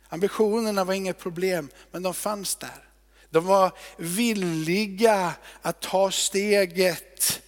Ambitionerna 0.10 0.84
var 0.84 0.94
inget 0.94 1.20
problem, 1.20 1.70
men 1.92 2.04
de 2.04 2.14
fanns 2.14 2.56
där. 2.56 2.84
De 3.30 3.46
var 3.46 3.72
villiga 3.98 5.34
att 5.62 5.82
ta 5.82 6.12
steget 6.12 7.42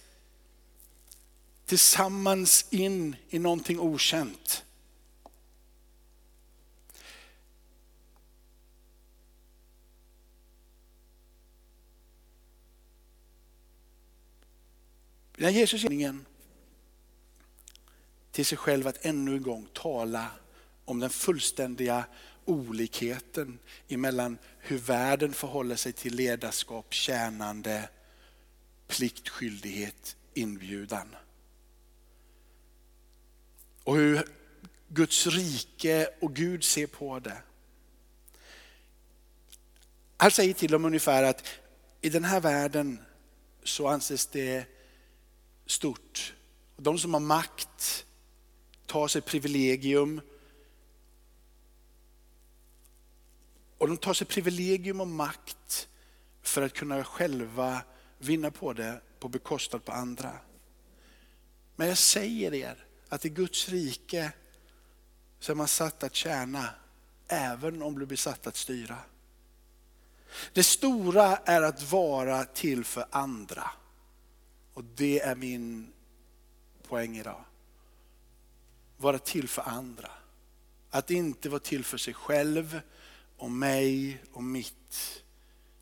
tillsammans 1.66 2.66
in 2.70 3.16
i 3.28 3.38
någonting 3.38 3.80
okänt. 3.80 4.64
När 15.40 15.50
Jesus 15.50 15.84
ingen 15.84 16.26
till 18.32 18.46
sig 18.46 18.58
själv 18.58 18.86
att 18.86 19.04
ännu 19.04 19.36
en 19.36 19.42
gång 19.42 19.68
tala 19.72 20.30
om 20.84 20.98
den 20.98 21.10
fullständiga 21.10 22.04
olikheten 22.44 23.58
emellan 23.88 24.38
hur 24.58 24.78
världen 24.78 25.32
förhåller 25.32 25.76
sig 25.76 25.92
till 25.92 26.14
ledarskap, 26.14 26.94
tjänande, 26.94 27.88
plikt, 28.86 29.28
skyldighet, 29.28 30.16
inbjudan. 30.34 31.16
Och 33.84 33.96
hur 33.96 34.28
Guds 34.88 35.26
rike 35.26 36.08
och 36.20 36.34
Gud 36.36 36.64
ser 36.64 36.86
på 36.86 37.18
det. 37.18 37.42
Han 40.16 40.30
säger 40.30 40.54
till 40.54 40.70
dem 40.70 40.84
ungefär 40.84 41.22
att 41.22 41.44
i 42.00 42.08
den 42.08 42.24
här 42.24 42.40
världen 42.40 42.98
så 43.64 43.88
anses 43.88 44.26
det 44.26 44.66
stort. 45.70 46.34
De 46.76 46.98
som 46.98 47.14
har 47.14 47.20
makt 47.20 48.06
tar 48.86 49.08
sig 49.08 49.22
privilegium. 49.22 50.20
Och 53.78 53.88
de 53.88 53.96
tar 53.96 54.14
sig 54.14 54.26
privilegium 54.26 55.00
och 55.00 55.08
makt 55.08 55.88
för 56.42 56.62
att 56.62 56.72
kunna 56.72 57.04
själva 57.04 57.82
vinna 58.18 58.50
på 58.50 58.72
det 58.72 59.00
på 59.20 59.28
bekostnad 59.28 59.84
på 59.84 59.92
andra. 59.92 60.32
Men 61.76 61.88
jag 61.88 61.98
säger 61.98 62.54
er 62.54 62.84
att 63.08 63.24
i 63.24 63.28
Guds 63.28 63.68
rike 63.68 64.32
så 65.40 65.52
är 65.52 65.56
man 65.56 65.68
satt 65.68 66.02
att 66.02 66.14
tjäna 66.14 66.68
även 67.28 67.82
om 67.82 67.98
du 67.98 68.06
blir 68.06 68.16
satt 68.16 68.46
att 68.46 68.56
styra. 68.56 68.98
Det 70.52 70.62
stora 70.62 71.36
är 71.36 71.62
att 71.62 71.92
vara 71.92 72.44
till 72.44 72.84
för 72.84 73.06
andra. 73.10 73.70
Och 74.74 74.84
det 74.84 75.20
är 75.20 75.34
min 75.34 75.92
poäng 76.88 77.18
idag. 77.18 77.44
Vara 78.96 79.18
till 79.18 79.48
för 79.48 79.62
andra. 79.62 80.10
Att 80.90 81.10
inte 81.10 81.48
vara 81.48 81.60
till 81.60 81.84
för 81.84 81.98
sig 81.98 82.14
själv 82.14 82.80
och 83.36 83.50
mig 83.50 84.22
och 84.32 84.42
mitt. 84.42 85.22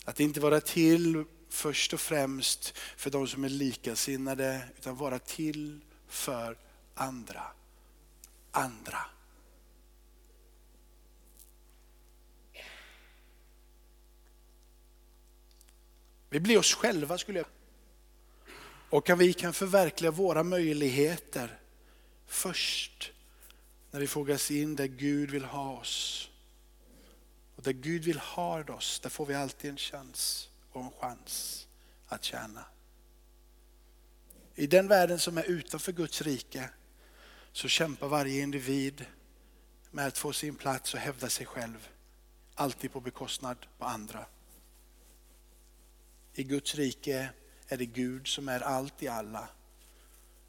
Att 0.04 0.20
inte 0.20 0.40
vara 0.40 0.60
till 0.60 1.24
först 1.48 1.92
och 1.92 2.00
främst 2.00 2.78
för 2.96 3.10
de 3.10 3.28
som 3.28 3.44
är 3.44 3.48
likasinnade 3.48 4.68
utan 4.76 4.96
vara 4.96 5.18
till 5.18 5.80
för 6.06 6.58
andra. 6.94 7.42
Andra. 8.50 8.98
Vi 16.30 16.40
blir 16.40 16.58
oss 16.58 16.74
själva 16.74 17.18
skulle 17.18 17.38
jag 17.38 17.46
och 18.90 19.10
att 19.10 19.18
vi 19.18 19.32
kan 19.32 19.52
förverkliga 19.52 20.10
våra 20.10 20.42
möjligheter 20.42 21.58
först 22.26 23.12
när 23.90 24.00
vi 24.00 24.06
fogas 24.06 24.50
in 24.50 24.76
där 24.76 24.86
Gud 24.86 25.30
vill 25.30 25.44
ha 25.44 25.78
oss. 25.78 26.30
Och 27.56 27.62
där 27.62 27.72
Gud 27.72 28.04
vill 28.04 28.18
ha 28.18 28.64
oss, 28.64 29.00
där 29.00 29.10
får 29.10 29.26
vi 29.26 29.34
alltid 29.34 29.70
en 29.70 29.76
chans 29.76 30.50
och 30.72 30.82
en 30.82 30.90
chans 30.90 31.66
att 32.06 32.24
tjäna. 32.24 32.64
I 34.54 34.66
den 34.66 34.88
världen 34.88 35.18
som 35.18 35.38
är 35.38 35.44
utanför 35.44 35.92
Guds 35.92 36.22
rike 36.22 36.70
så 37.52 37.68
kämpar 37.68 38.08
varje 38.08 38.42
individ 38.42 39.04
med 39.90 40.06
att 40.06 40.18
få 40.18 40.32
sin 40.32 40.54
plats 40.54 40.94
och 40.94 41.00
hävda 41.00 41.28
sig 41.28 41.46
själv. 41.46 41.88
Alltid 42.54 42.92
på 42.92 43.00
bekostnad 43.00 43.66
på 43.78 43.84
andra. 43.84 44.26
I 46.34 46.44
Guds 46.44 46.74
rike 46.74 47.30
är 47.68 47.76
det 47.76 47.86
Gud 47.86 48.26
som 48.26 48.48
är 48.48 48.60
allt 48.60 49.02
i 49.02 49.08
alla. 49.08 49.48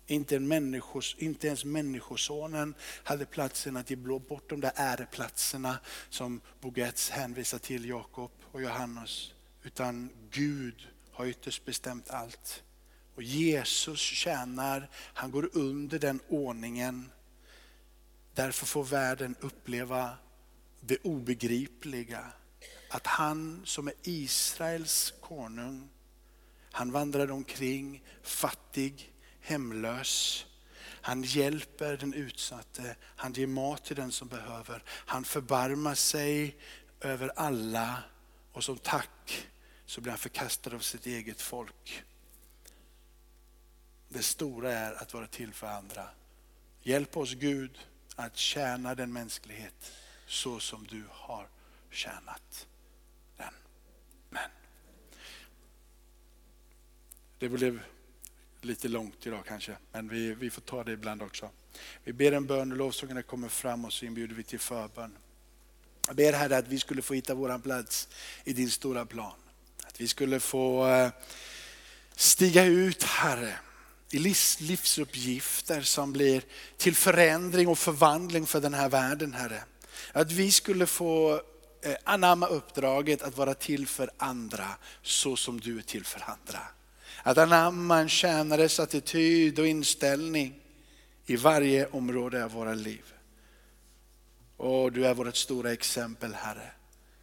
Inte, 0.08 0.36
en 0.36 0.47
människos, 0.47 1.15
inte 1.17 1.47
ens 1.47 1.65
människosonen 1.65 2.73
hade 3.03 3.25
platsen 3.25 3.77
att 3.77 3.89
ge 3.89 3.95
bort 3.95 4.49
de 4.49 4.62
där 4.62 4.71
äreplatserna 4.75 5.79
som 6.10 6.41
Bogets 6.62 7.10
hänvisar 7.10 7.60
till 7.60 7.86
Jakob 7.86 8.32
och 8.51 8.62
Johannes. 8.62 9.34
Utan 9.63 10.10
Gud 10.32 10.88
har 11.12 11.25
ytterst 11.25 11.65
bestämt 11.65 12.10
allt. 12.10 12.63
Och 13.15 13.23
Jesus 13.23 13.99
tjänar, 13.99 14.89
han 14.93 15.32
går 15.32 15.49
under 15.53 15.99
den 15.99 16.19
ordningen. 16.29 17.12
Därför 18.34 18.65
får 18.65 18.84
världen 18.84 19.36
uppleva 19.39 20.17
det 20.79 20.97
obegripliga. 21.03 22.32
Att 22.89 23.08
han 23.08 23.62
som 23.65 23.88
är 23.88 23.93
Israels 24.03 25.13
konung 25.21 25.89
han 26.71 26.91
vandrar 26.91 27.32
omkring 27.32 28.03
fattig, 28.23 29.13
hemlös. 29.41 30.45
Han 31.01 31.23
hjälper 31.23 31.97
den 31.97 32.13
utsatte, 32.13 32.95
han 33.01 33.34
ger 33.34 33.47
mat 33.47 33.86
till 33.86 33.95
den 33.95 34.12
som 34.12 34.27
behöver. 34.27 34.84
Han 34.88 35.23
förbarmar 35.23 35.95
sig 35.95 36.58
över 37.01 37.32
alla 37.36 38.03
och 38.51 38.63
som 38.63 38.77
tack 38.77 39.47
så 39.86 40.01
blir 40.01 40.12
han 40.12 40.19
förkastad 40.19 40.75
av 40.75 40.79
sitt 40.79 41.05
eget 41.05 41.41
folk. 41.41 42.03
Det 44.10 44.23
stora 44.23 44.71
är 44.71 44.93
att 44.93 45.13
vara 45.13 45.27
till 45.27 45.53
för 45.53 45.67
andra. 45.67 46.10
Hjälp 46.82 47.17
oss 47.17 47.34
Gud 47.34 47.79
att 48.15 48.38
tjäna 48.38 48.95
den 48.95 49.13
mänsklighet 49.13 49.91
så 50.27 50.60
som 50.60 50.88
du 50.88 51.03
har 51.12 51.47
tjänat 51.89 52.67
den. 53.38 53.53
Men. 54.29 54.59
Det 57.39 57.49
blev 57.49 57.80
lite 58.62 58.88
långt 58.88 59.28
idag 59.28 59.43
kanske, 59.47 59.75
men 59.91 60.10
vi, 60.10 60.34
vi 60.34 60.49
får 60.49 60.62
ta 60.62 60.84
det 60.84 60.91
ibland 60.91 61.21
också. 61.21 61.49
Vi 62.04 62.13
ber 62.13 62.32
en 62.32 62.45
bön 62.45 62.71
och 62.71 62.78
lovsångerna 62.78 63.21
kommer 63.21 63.49
fram 63.49 63.86
och 63.86 63.93
så 63.93 64.06
inbjuder 64.06 64.36
vi 64.36 64.43
till 64.43 64.60
förbön. 64.60 65.17
Jag 66.08 66.15
ber 66.15 66.34
Herre 66.34 66.58
att 66.58 66.67
vi 66.67 66.80
skulle 66.80 67.02
få 67.02 67.13
hitta 67.13 67.34
våran 67.34 67.62
plats 67.62 68.08
i 68.43 68.54
din 68.54 68.69
stora 68.69 69.06
plan. 69.06 69.34
Att 69.84 70.02
vi 70.02 70.08
skulle 70.08 70.39
få 70.39 70.88
eh, 70.88 71.12
stiga 72.15 72.65
ut 72.65 73.04
Herre 73.04 73.56
i 74.12 74.19
livsuppgifter 74.60 75.82
som 75.82 76.13
blir 76.13 76.43
till 76.78 76.95
förändring 76.95 77.67
och 77.67 77.80
förvandling 77.80 78.45
för 78.45 78.62
den 78.62 78.73
här 78.73 78.89
världen 78.89 79.34
Herre. 79.34 79.63
Att 80.12 80.32
vi 80.32 80.52
skulle 80.52 80.86
få 80.86 81.41
eh, 81.82 81.95
anamma 82.04 82.47
uppdraget 82.47 83.21
att 83.21 83.38
vara 83.38 83.54
till 83.54 83.88
för 83.88 84.10
andra 84.17 84.67
så 85.02 85.36
som 85.36 85.60
du 85.60 85.78
är 85.78 85.82
till 85.82 86.06
för 86.06 86.23
andra. 86.25 86.60
Att 87.23 87.38
anamma 87.38 87.99
en 87.99 88.10
tjänares 88.10 88.79
attityd 88.79 89.60
och 89.60 89.67
inställning 89.67 90.60
i 91.25 91.36
varje 91.36 91.88
område 91.88 92.43
av 92.43 92.51
våra 92.51 92.73
liv. 92.73 93.13
Och 94.58 94.91
du 94.91 95.05
är 95.05 95.13
vårt 95.13 95.36
stora 95.36 95.71
exempel 95.71 96.34
Herre. 96.34 96.71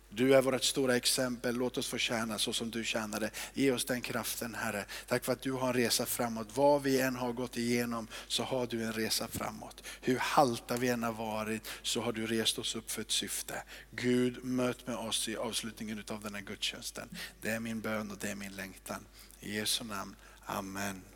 Du 0.09 0.35
är 0.35 0.43
vårt 0.43 0.65
stora 0.65 0.97
exempel, 0.97 1.55
låt 1.55 1.79
oss 1.79 1.89
få 1.89 1.99
tjäna 1.99 2.39
så 2.39 2.53
som 2.53 2.71
du 2.71 2.85
tjänade. 2.85 3.31
Ge 3.55 3.73
oss 3.73 3.85
den 3.85 4.01
kraften 4.01 4.55
Herre. 4.55 4.85
Tack 5.07 5.25
för 5.25 5.33
att 5.33 5.43
du 5.43 5.53
har 5.53 5.69
en 5.69 5.75
resa 5.75 6.07
framåt. 6.07 6.49
Vad 6.55 6.83
vi 6.83 7.01
än 7.01 7.17
har 7.17 7.33
gått 7.33 7.57
igenom 7.57 8.09
så 8.29 8.43
har 8.43 8.67
du 8.67 8.85
en 8.85 8.93
resa 8.93 9.29
framåt. 9.29 9.83
Hur 10.01 10.19
halta 10.19 10.77
vi 10.77 10.89
än 10.89 11.03
har 11.03 11.13
varit 11.13 11.69
så 11.83 12.01
har 12.01 12.13
du 12.13 12.27
rest 12.27 12.59
oss 12.59 12.77
upp 12.77 12.91
för 12.91 13.03
ett 13.03 13.11
syfte. 13.11 13.63
Gud 13.91 14.45
möt 14.45 14.87
med 14.87 14.97
oss 14.97 15.29
i 15.29 15.37
avslutningen 15.37 16.05
av 16.09 16.23
den 16.23 16.35
här 16.35 16.43
gudstjänsten. 16.43 17.09
Det 17.41 17.51
är 17.51 17.61
min 17.61 17.81
bön 17.81 18.11
och 18.11 18.19
det 18.19 18.31
är 18.31 18.35
min 18.35 18.53
längtan. 18.53 19.05
I 19.47 19.49
Jesu 19.49 19.85
namn. 19.85 20.17
Amen. 20.49 21.16